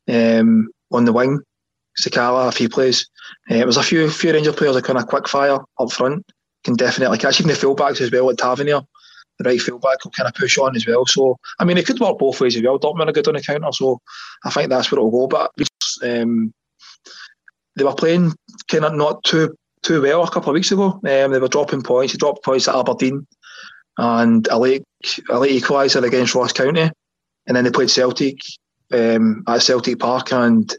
[0.08, 1.40] um, on the wing,
[2.00, 3.08] Sakala, if he plays.
[3.50, 6.24] Uh, there's a few few Rangers players that kind of quick fire up front,
[6.64, 8.80] can definitely catch even the fullbacks as well, like Tavernier.
[9.38, 11.04] The right fullback will kind of push on as well.
[11.04, 12.78] So, I mean, it could work both ways as well.
[12.78, 14.00] Dortmund are good on the counter, so
[14.44, 15.26] I think that's where it'll go.
[15.26, 15.52] But
[16.02, 16.54] um,
[17.76, 18.32] they were playing
[18.68, 20.92] kind of not too too well a couple of weeks ago.
[20.94, 22.12] Um, they were dropping points.
[22.12, 23.26] They dropped points at Aberdeen
[23.98, 24.84] and a late,
[25.30, 26.90] a late equaliser against Ross County.
[27.46, 28.38] And then they played Celtic
[28.92, 30.32] um, at Celtic Park.
[30.32, 30.74] And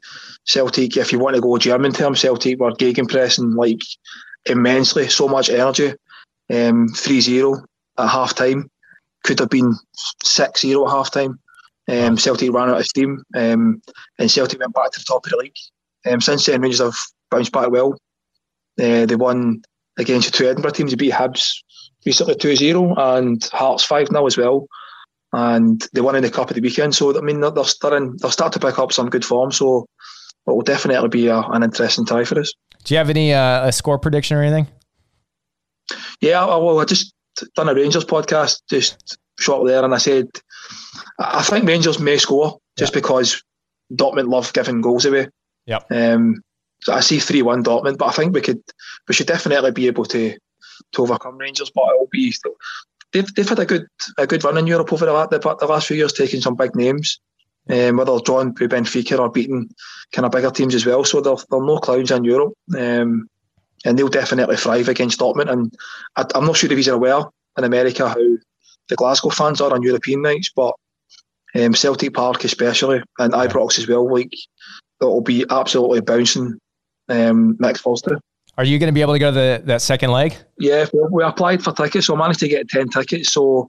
[0.46, 3.82] Celtic, if you want to go German terms, Celtic were gegenpressing like
[4.46, 5.94] immensely, so much energy.
[6.50, 7.66] Um, 3 0
[7.98, 8.70] at half time.
[9.24, 9.76] Could have been
[10.24, 11.40] 6 0 at half time.
[11.90, 13.82] Um, Celtic ran out of steam um,
[14.20, 15.56] and Celtic went back to the top of the league.
[16.06, 16.98] Um, since then, Rangers have
[17.32, 17.94] bounced back well.
[18.80, 19.64] Uh, they won
[19.98, 20.92] against the two Edinburgh teams.
[20.92, 21.64] They beat Hibs
[22.08, 24.68] recently 2 0 and Hearts 5 0 as well.
[25.34, 26.96] And they won in the Cup of the weekend.
[26.96, 29.52] So, I mean, they're, starting, they'll start to pick up some good form.
[29.52, 29.86] So,
[30.48, 32.52] it will definitely be a, an interesting tie for us.
[32.86, 34.68] Do you have any uh, a score prediction or anything?
[36.22, 37.14] Yeah, I, well, I just
[37.56, 40.30] done a Rangers podcast just short there, and I said
[41.20, 43.00] I think Rangers may score just yeah.
[43.00, 43.44] because
[43.94, 45.28] Dortmund love giving goals away.
[45.66, 45.80] Yeah.
[45.92, 46.42] Um,
[46.82, 48.62] so I see three one Dortmund, but I think we could
[49.08, 50.38] we should definitely be able to
[50.94, 51.72] to overcome Rangers.
[51.74, 52.34] But it'll be
[53.14, 55.88] they've they've had a good a good run in Europe over the, the, the last
[55.88, 57.20] few years, taking some big names.
[57.70, 59.70] Um, whether drawn by Benfica or beating
[60.14, 61.04] kind of bigger teams as well.
[61.04, 62.54] So they're, they're no clowns in Europe.
[62.74, 63.30] Um,
[63.86, 65.52] and they'll definitely thrive against Dortmund.
[65.52, 65.74] And
[66.16, 67.24] I, am not sure if he's aware
[67.58, 68.38] in America how
[68.88, 70.74] the Glasgow fans are on European nights, but
[71.56, 74.34] um, Celtic Park especially, and Ibrox as well, like
[75.02, 76.60] it'll be absolutely bouncing
[77.10, 78.16] um, next Thursday.
[78.58, 80.36] Are you going to be able to go to the, that second leg?
[80.58, 83.32] Yeah, we applied for tickets, so I managed to get 10 tickets.
[83.32, 83.68] So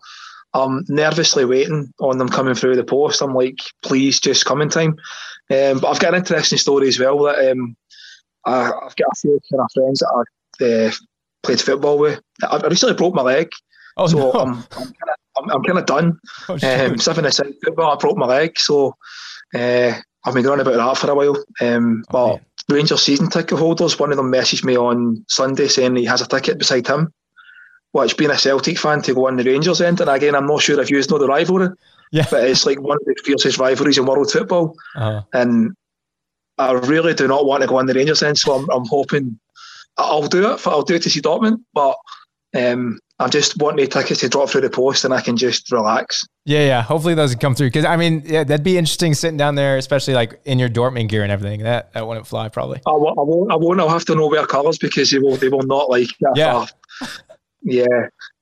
[0.54, 3.20] I'm nervously waiting on them coming through the post.
[3.20, 4.96] I'm like, please, just come in time.
[5.50, 7.76] Um, but I've got an interesting story as well that um,
[8.46, 10.24] I, have got a few kind of friends that
[10.60, 10.90] I uh,
[11.42, 12.20] played football with.
[12.42, 13.50] I recently broke my leg.
[13.98, 14.32] Oh, so no.
[14.32, 16.18] I'm, I'm kind of I'm, kind of done.
[16.48, 18.94] Oh, um, seven aside football, I broke my leg, so
[19.54, 19.92] uh,
[20.24, 21.44] I've been going about that for a while.
[21.60, 22.44] Um, but Okay.
[22.68, 26.26] Rangers season ticket holders, one of them messaged me on Sunday saying he has a
[26.28, 27.12] ticket beside him.
[27.92, 30.60] Which being a Celtic fan to go on the Rangers end, and again, I'm not
[30.60, 31.70] sure if you know the rivalry,
[32.12, 32.26] Yeah.
[32.30, 35.74] but it's like one of the fiercest rivalries in world football, Uh, and
[36.58, 38.36] I really do not want to go on the Rangers end.
[38.36, 39.38] So I'm, I'm hoping
[39.96, 40.66] I'll do it.
[40.66, 41.96] I'll do it to see Dortmund, but
[42.54, 45.72] um, I'm just wanting the tickets to drop through the post, and I can just
[45.72, 46.24] relax.
[46.44, 46.82] yeah, yeah.
[46.82, 50.14] Hopefully those come through because I mean, yeah, that'd be interesting sitting down there, especially
[50.14, 51.62] like in your Dortmund gear and everything.
[51.64, 52.80] That that wouldn't fly probably.
[52.86, 53.18] I won't.
[53.18, 53.50] I won't.
[53.52, 53.80] I won't.
[53.80, 55.36] I'll have to know wear colours because they will.
[55.36, 56.08] They will not like.
[56.36, 56.66] Yeah.
[57.62, 57.86] Yeah.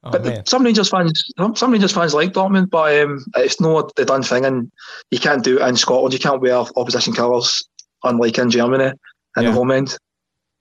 [0.04, 3.60] Oh but the- some Rangers fans, some, some Rangers fans like Dortmund, but um, it's
[3.60, 4.70] not the done thing, and
[5.10, 6.12] you can't do it in Scotland.
[6.12, 7.66] You can't wear opposition colours,
[8.04, 8.92] unlike in Germany in
[9.42, 9.42] Yeah.
[9.48, 9.96] the home end.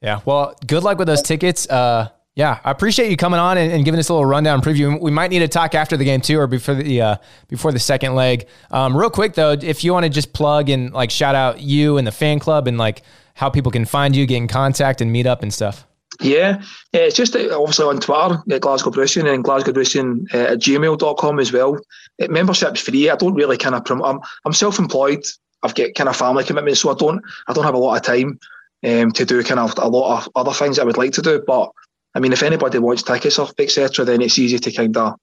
[0.02, 0.22] yeah.
[0.26, 1.68] Well, good luck with those tickets.
[1.70, 5.00] Uh, yeah, I appreciate you coming on and, and giving us a little rundown preview.
[5.00, 7.18] We might need to talk after the game too, or before the uh,
[7.48, 8.48] before the second leg.
[8.72, 11.98] Um, real quick though, if you want to just plug and like shout out you
[11.98, 13.04] and the fan club and like
[13.36, 15.88] how people can find you, get in contact, and meet up and stuff.
[16.22, 16.62] Yeah,
[16.92, 20.60] yeah, it's just uh, obviously on Twitter at Glasgow Borussen and Glasgow Borussen uh, at
[20.60, 21.78] gmail.com as well.
[22.22, 23.10] Uh, membership's free.
[23.10, 24.08] I don't really kind of promote.
[24.08, 25.26] I'm, I'm self-employed.
[25.64, 28.02] I've got kind of family commitments, so I don't I don't have a lot of
[28.02, 28.40] time
[28.86, 31.42] um, to do kind of a lot of other things I would like to do.
[31.46, 31.72] But
[32.16, 35.16] I mean, if anybody wants tickets or etc., then it's easy to kind of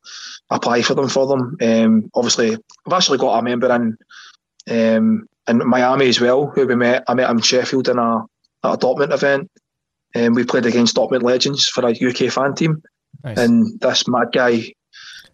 [0.50, 1.56] apply for them for them.
[1.60, 3.96] Um, obviously, I've actually got a member in
[4.70, 7.04] um, in Miami as well, who we met.
[7.08, 8.24] I met him in Sheffield in a
[8.64, 9.50] at a Dortmund event.
[10.14, 12.82] And we played against Dortmund legends for a UK fan team.
[13.24, 13.38] Nice.
[13.38, 14.72] And this mad guy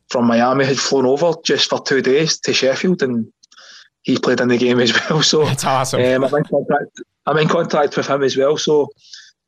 [0.08, 3.30] from Miami had flown over just for two days to Sheffield, and
[4.02, 5.22] he played in the game as well.
[5.22, 6.00] So That's awesome.
[6.00, 7.00] um, I'm in contact.
[7.26, 8.56] I'm in contact with him as well.
[8.56, 8.88] So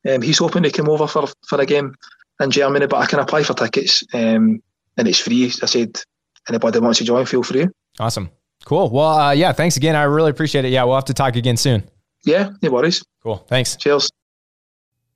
[0.08, 1.94] um, he's hoping to come over for for a game
[2.40, 4.62] in Germany, but I can apply for tickets, um,
[4.96, 5.46] and it's free.
[5.62, 6.00] I said,
[6.48, 7.66] anybody that wants to join, feel free.
[7.98, 8.30] Awesome.
[8.64, 8.90] Cool.
[8.90, 9.96] Well, uh, yeah, thanks again.
[9.96, 10.68] I really appreciate it.
[10.68, 11.88] Yeah, we'll have to talk again soon.
[12.24, 13.02] Yeah, no worries.
[13.22, 13.36] Cool.
[13.48, 13.76] Thanks.
[13.76, 14.10] Cheers.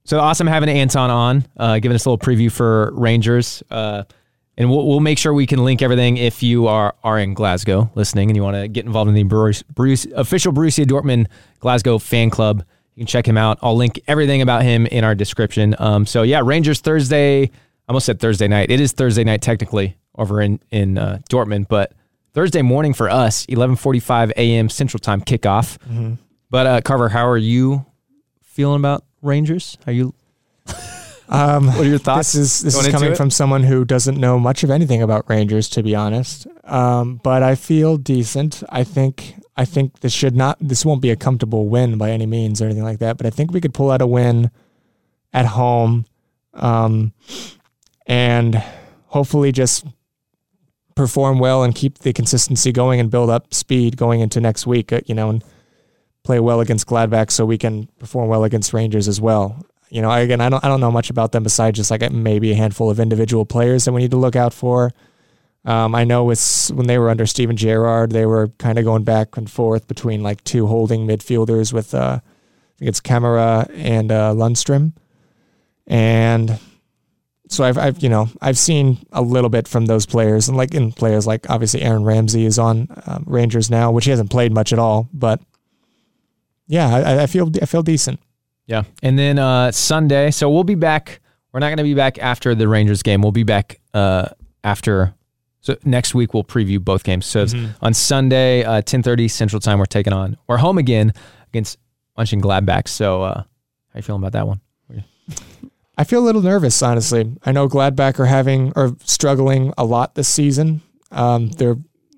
[0.07, 3.63] So awesome having Anton on, uh, giving us a little preview for Rangers.
[3.71, 4.05] Uh,
[4.57, 7.91] and we'll, we'll make sure we can link everything if you are, are in Glasgow
[7.95, 11.27] listening and you want to get involved in the Bruce, Bruce, official Borussia Dortmund
[11.61, 12.65] Glasgow fan club.
[12.95, 13.59] You can check him out.
[13.63, 15.75] I'll link everything about him in our description.
[15.79, 17.45] Um, so yeah, Rangers Thursday.
[17.45, 17.51] I
[17.89, 18.71] almost said Thursday night.
[18.71, 21.93] It is Thursday night technically over in in uh, Dortmund, but
[22.33, 24.69] Thursday morning for us, 11:45 a.m.
[24.69, 25.79] Central Time kickoff.
[26.51, 27.85] But uh, Carver, how are you
[28.43, 29.77] feeling about Rangers?
[29.87, 30.15] Are you
[31.29, 32.33] Um, What are your thoughts?
[32.33, 35.69] This is this is coming from someone who doesn't know much of anything about Rangers,
[35.71, 36.47] to be honest.
[36.65, 38.63] Um, but I feel decent.
[38.69, 42.27] I think I think this should not this won't be a comfortable win by any
[42.27, 43.17] means or anything like that.
[43.17, 44.51] But I think we could pull out a win
[45.33, 46.07] at home,
[46.55, 47.13] um,
[48.07, 48.63] and
[49.07, 49.85] hopefully just
[50.95, 54.93] perform well and keep the consistency going and build up speed going into next week.
[54.93, 55.45] uh, You know, and
[56.25, 59.65] play well against Gladbach so we can perform well against Rangers as well.
[59.91, 62.51] You know, again, I don't I don't know much about them besides just like maybe
[62.51, 64.93] a handful of individual players that we need to look out for.
[65.65, 69.05] Um, I know it's when they were under Steven Gerrard, they were kind of going
[69.05, 74.13] back and forth between like two holding midfielders with uh, I think it's Kamara and
[74.13, 74.93] uh, Lundstram,
[75.87, 76.59] and
[77.49, 80.75] so I've I've you know I've seen a little bit from those players and like
[80.75, 84.53] in players like obviously Aaron Ramsey is on um, Rangers now, which he hasn't played
[84.53, 85.41] much at all, but
[86.67, 88.21] yeah, I, I feel I feel decent.
[88.67, 88.85] Yeah.
[89.03, 91.21] And then uh, Sunday, so we'll be back.
[91.53, 93.23] We're not going to be back after the Rangers game.
[93.23, 94.29] We'll be back uh,
[94.63, 95.15] after.
[95.65, 97.25] So next week we'll preview both games.
[97.25, 100.37] So it's on Sunday, uh, ten thirty Central Time, we're taking on.
[100.47, 101.15] We're home again
[101.49, 101.79] against
[102.19, 102.87] Mönchengladbach.
[102.87, 103.45] So uh, how
[103.97, 104.61] you feeling about that one?
[105.97, 107.33] I feel a little nervous, honestly.
[107.47, 110.83] I know Gladbach are having or struggling a lot this season.
[111.13, 111.77] Um, they're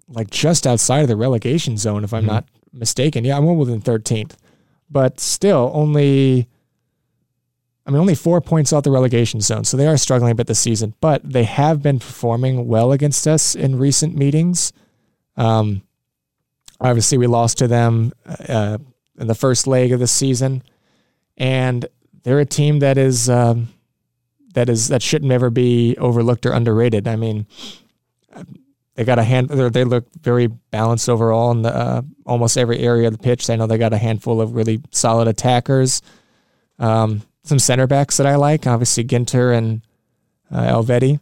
[0.08, 2.28] like just outside of the relegation zone, if I'm Mhm.
[2.28, 3.24] not mistaken.
[3.24, 4.36] Yeah, I'm well within 13th,
[4.90, 6.48] but still only.
[7.86, 10.48] I mean, only four points out the relegation zone, so they are struggling a bit
[10.48, 10.94] this season.
[11.00, 14.72] But they have been performing well against us in recent meetings.
[15.36, 15.82] Um,
[16.80, 18.78] obviously, we lost to them uh,
[19.18, 20.64] in the first leg of the season,
[21.36, 21.86] and
[22.24, 23.68] they're a team that is um,
[24.54, 27.06] that is that shouldn't ever be overlooked or underrated.
[27.06, 27.46] I mean,
[28.96, 29.48] they got a hand.
[29.48, 33.48] They look very balanced overall in the uh, almost every area of the pitch.
[33.48, 36.02] I know they got a handful of really solid attackers.
[36.80, 39.82] Um, some center backs that I like, obviously Ginter and
[40.50, 41.20] uh, Elvedi.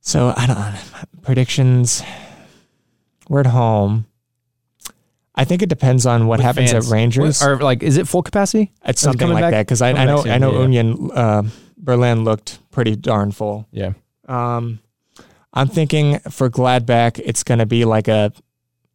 [0.00, 2.02] So I don't predictions.
[3.28, 4.06] We're at home.
[5.34, 6.88] I think it depends on what With happens fans.
[6.88, 7.40] at Rangers.
[7.40, 8.72] What- or like, is it full capacity?
[8.84, 9.50] It's something like back?
[9.52, 10.60] that because I, I know soon, I know yeah.
[10.60, 11.42] Union uh,
[11.76, 13.68] Berlin looked pretty darn full.
[13.70, 13.92] Yeah.
[14.26, 14.80] Um,
[15.52, 18.32] I'm thinking for Gladbach, it's going to be like a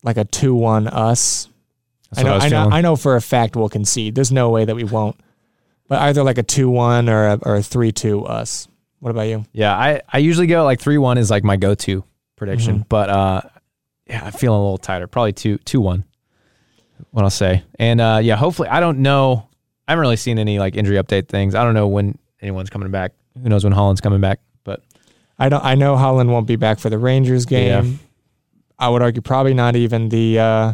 [0.04, 1.48] like a two one us.
[2.16, 2.70] I know, I, know.
[2.70, 4.14] I know for a fact we'll concede.
[4.14, 5.16] There's no way that we won't.
[5.94, 8.68] But either like a two one or a, or a three two us.
[9.00, 9.46] What about you?
[9.54, 12.04] Yeah, I, I usually go like three one is like my go to
[12.36, 12.90] prediction, Mhm.
[12.90, 13.42] but uh,
[14.08, 15.06] yeah, I'm feeling a little tighter.
[15.06, 16.04] Probably two two one.
[17.12, 19.48] What I'll say, and uh, yeah, hopefully I don't know.
[19.88, 21.54] I haven't really seen any like injury update things.
[21.54, 23.12] I don't know when anyone's coming back.
[23.42, 24.40] Who knows when Haaland's coming back?
[24.64, 24.82] But
[25.38, 25.64] I don't.
[25.64, 27.86] I know Holland won't be back for the Rangers game.
[27.86, 27.98] Yeah.
[28.80, 30.74] I would argue probably not even the uh,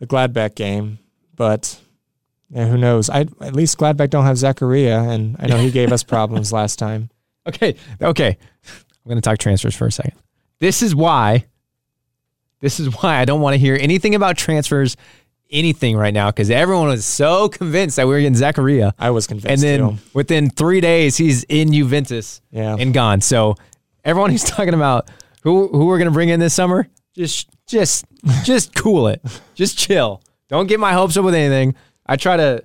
[0.00, 0.98] the Gladbach game.
[1.36, 1.78] But
[2.50, 3.10] yeah, who knows?
[3.10, 6.78] I at least Gladbach don't have Zakaria, and I know he gave us problems last
[6.78, 7.10] time.
[7.46, 8.38] okay, okay,
[9.04, 10.14] I'm gonna talk transfers for a second.
[10.58, 11.46] This is why.
[12.60, 14.96] This is why I don't want to hear anything about transfers,
[15.50, 18.92] anything right now, because everyone was so convinced that we were getting Zakaria.
[18.98, 19.48] I was convinced.
[19.48, 20.02] And then too.
[20.14, 23.20] within three days, he's in Juventus yeah, and gone.
[23.20, 23.56] So
[24.04, 25.10] everyone who's talking about
[25.42, 28.06] who who we're gonna bring in this summer, just just
[28.44, 29.20] just cool it,
[29.54, 30.22] just chill.
[30.48, 31.74] Don't get my hopes up with anything.
[32.06, 32.64] I try to.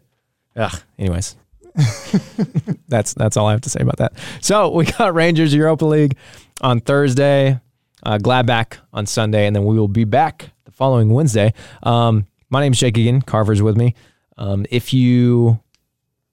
[0.55, 0.79] Ugh.
[0.99, 1.35] Anyways,
[2.87, 4.13] that's that's all I have to say about that.
[4.41, 6.17] So we got Rangers Europa League
[6.61, 7.59] on Thursday,
[8.03, 11.53] uh, Gladbach on Sunday, and then we will be back the following Wednesday.
[11.83, 13.21] Um, my name's Jake again.
[13.21, 13.95] Carver's with me.
[14.37, 15.59] Um, if you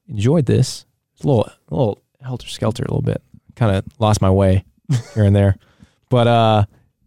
[0.09, 0.85] enjoyed this,
[1.15, 3.23] it's a little a little helter skelter, a little bit.
[3.55, 4.65] Kind of lost my way
[5.15, 5.57] here and there,
[6.09, 6.65] but uh,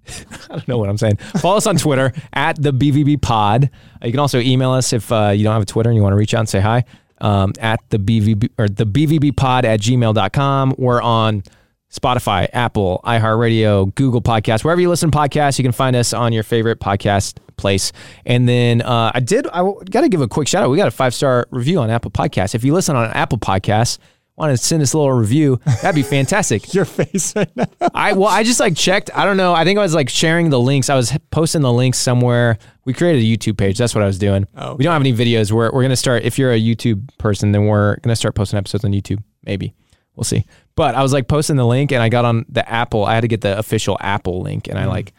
[0.32, 1.18] I don't know what I'm saying.
[1.18, 3.70] Follow us on Twitter at the BVB Pod.
[4.02, 6.04] Uh, you can also email us if uh, you don't have a Twitter and you
[6.04, 6.84] want to reach out and say hi.
[7.20, 10.76] Um, at the BVB or the BVB Pod at gmail.com.
[10.78, 11.44] We're on
[11.92, 16.32] Spotify, Apple, iHeartRadio, Google Podcasts, wherever you listen to podcasts, you can find us on
[16.32, 17.92] your favorite podcast place.
[18.26, 20.70] And then uh, I did, I got to give a quick shout out.
[20.70, 22.56] We got a five star review on Apple Podcasts.
[22.56, 23.98] If you listen on Apple Podcasts,
[24.42, 26.74] want to send us a little review, that'd be fantastic.
[26.74, 27.68] your face right now.
[27.94, 29.10] I well, I just like checked.
[29.16, 29.54] I don't know.
[29.54, 30.90] I think I was like sharing the links.
[30.90, 32.58] I was posting the links somewhere.
[32.86, 33.78] We created a YouTube page.
[33.78, 34.48] That's what I was doing.
[34.56, 35.52] Oh, We don't have any videos.
[35.52, 36.24] We're we're gonna start.
[36.24, 39.24] If you're a YouTube person, then we're gonna start posting episodes on YouTube.
[39.46, 39.74] Maybe
[40.16, 40.46] we'll see.
[40.76, 43.06] But I was like posting the link, and I got on the Apple.
[43.06, 44.92] I had to get the official Apple link, and I mm-hmm.
[44.92, 45.14] like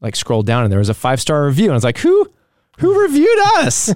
[0.00, 2.26] like scrolled down, and there was a five star review, and I was like, who
[2.78, 3.94] who reviewed us?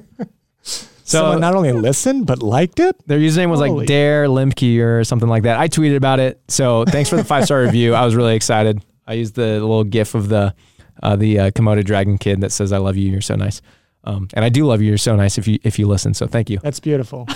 [1.13, 2.97] So Someone not only listened but liked it.
[3.07, 3.81] their username was Holy.
[3.81, 5.59] like Dare Limke or something like that.
[5.61, 6.41] I tweeted about it.
[6.49, 7.95] So thanks for the five star review.
[7.95, 8.83] I was really excited.
[9.07, 10.55] I used the little gif of the
[11.03, 13.11] uh, the uh, Komodo dragon kid that says "I love you.
[13.11, 13.61] You're so nice."
[14.05, 14.89] Um, and I do love you.
[14.89, 16.15] You're so nice if you if you listen.
[16.15, 16.59] So thank you.
[16.59, 17.29] That's beautiful.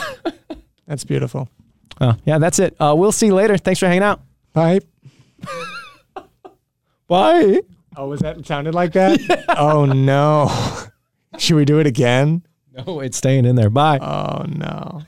[0.86, 1.48] That's beautiful.
[2.00, 2.76] Oh, yeah, that's it.
[2.78, 3.56] Uh, we'll see you later.
[3.58, 4.20] Thanks for hanging out.
[4.52, 4.80] Bye.
[7.08, 7.60] Bye.
[7.96, 9.18] Oh, was that sounded like that?
[9.56, 10.50] oh no.
[11.38, 12.42] Should we do it again?
[12.86, 13.70] No, it's staying in there.
[13.70, 13.98] Bye.
[13.98, 15.02] Oh no.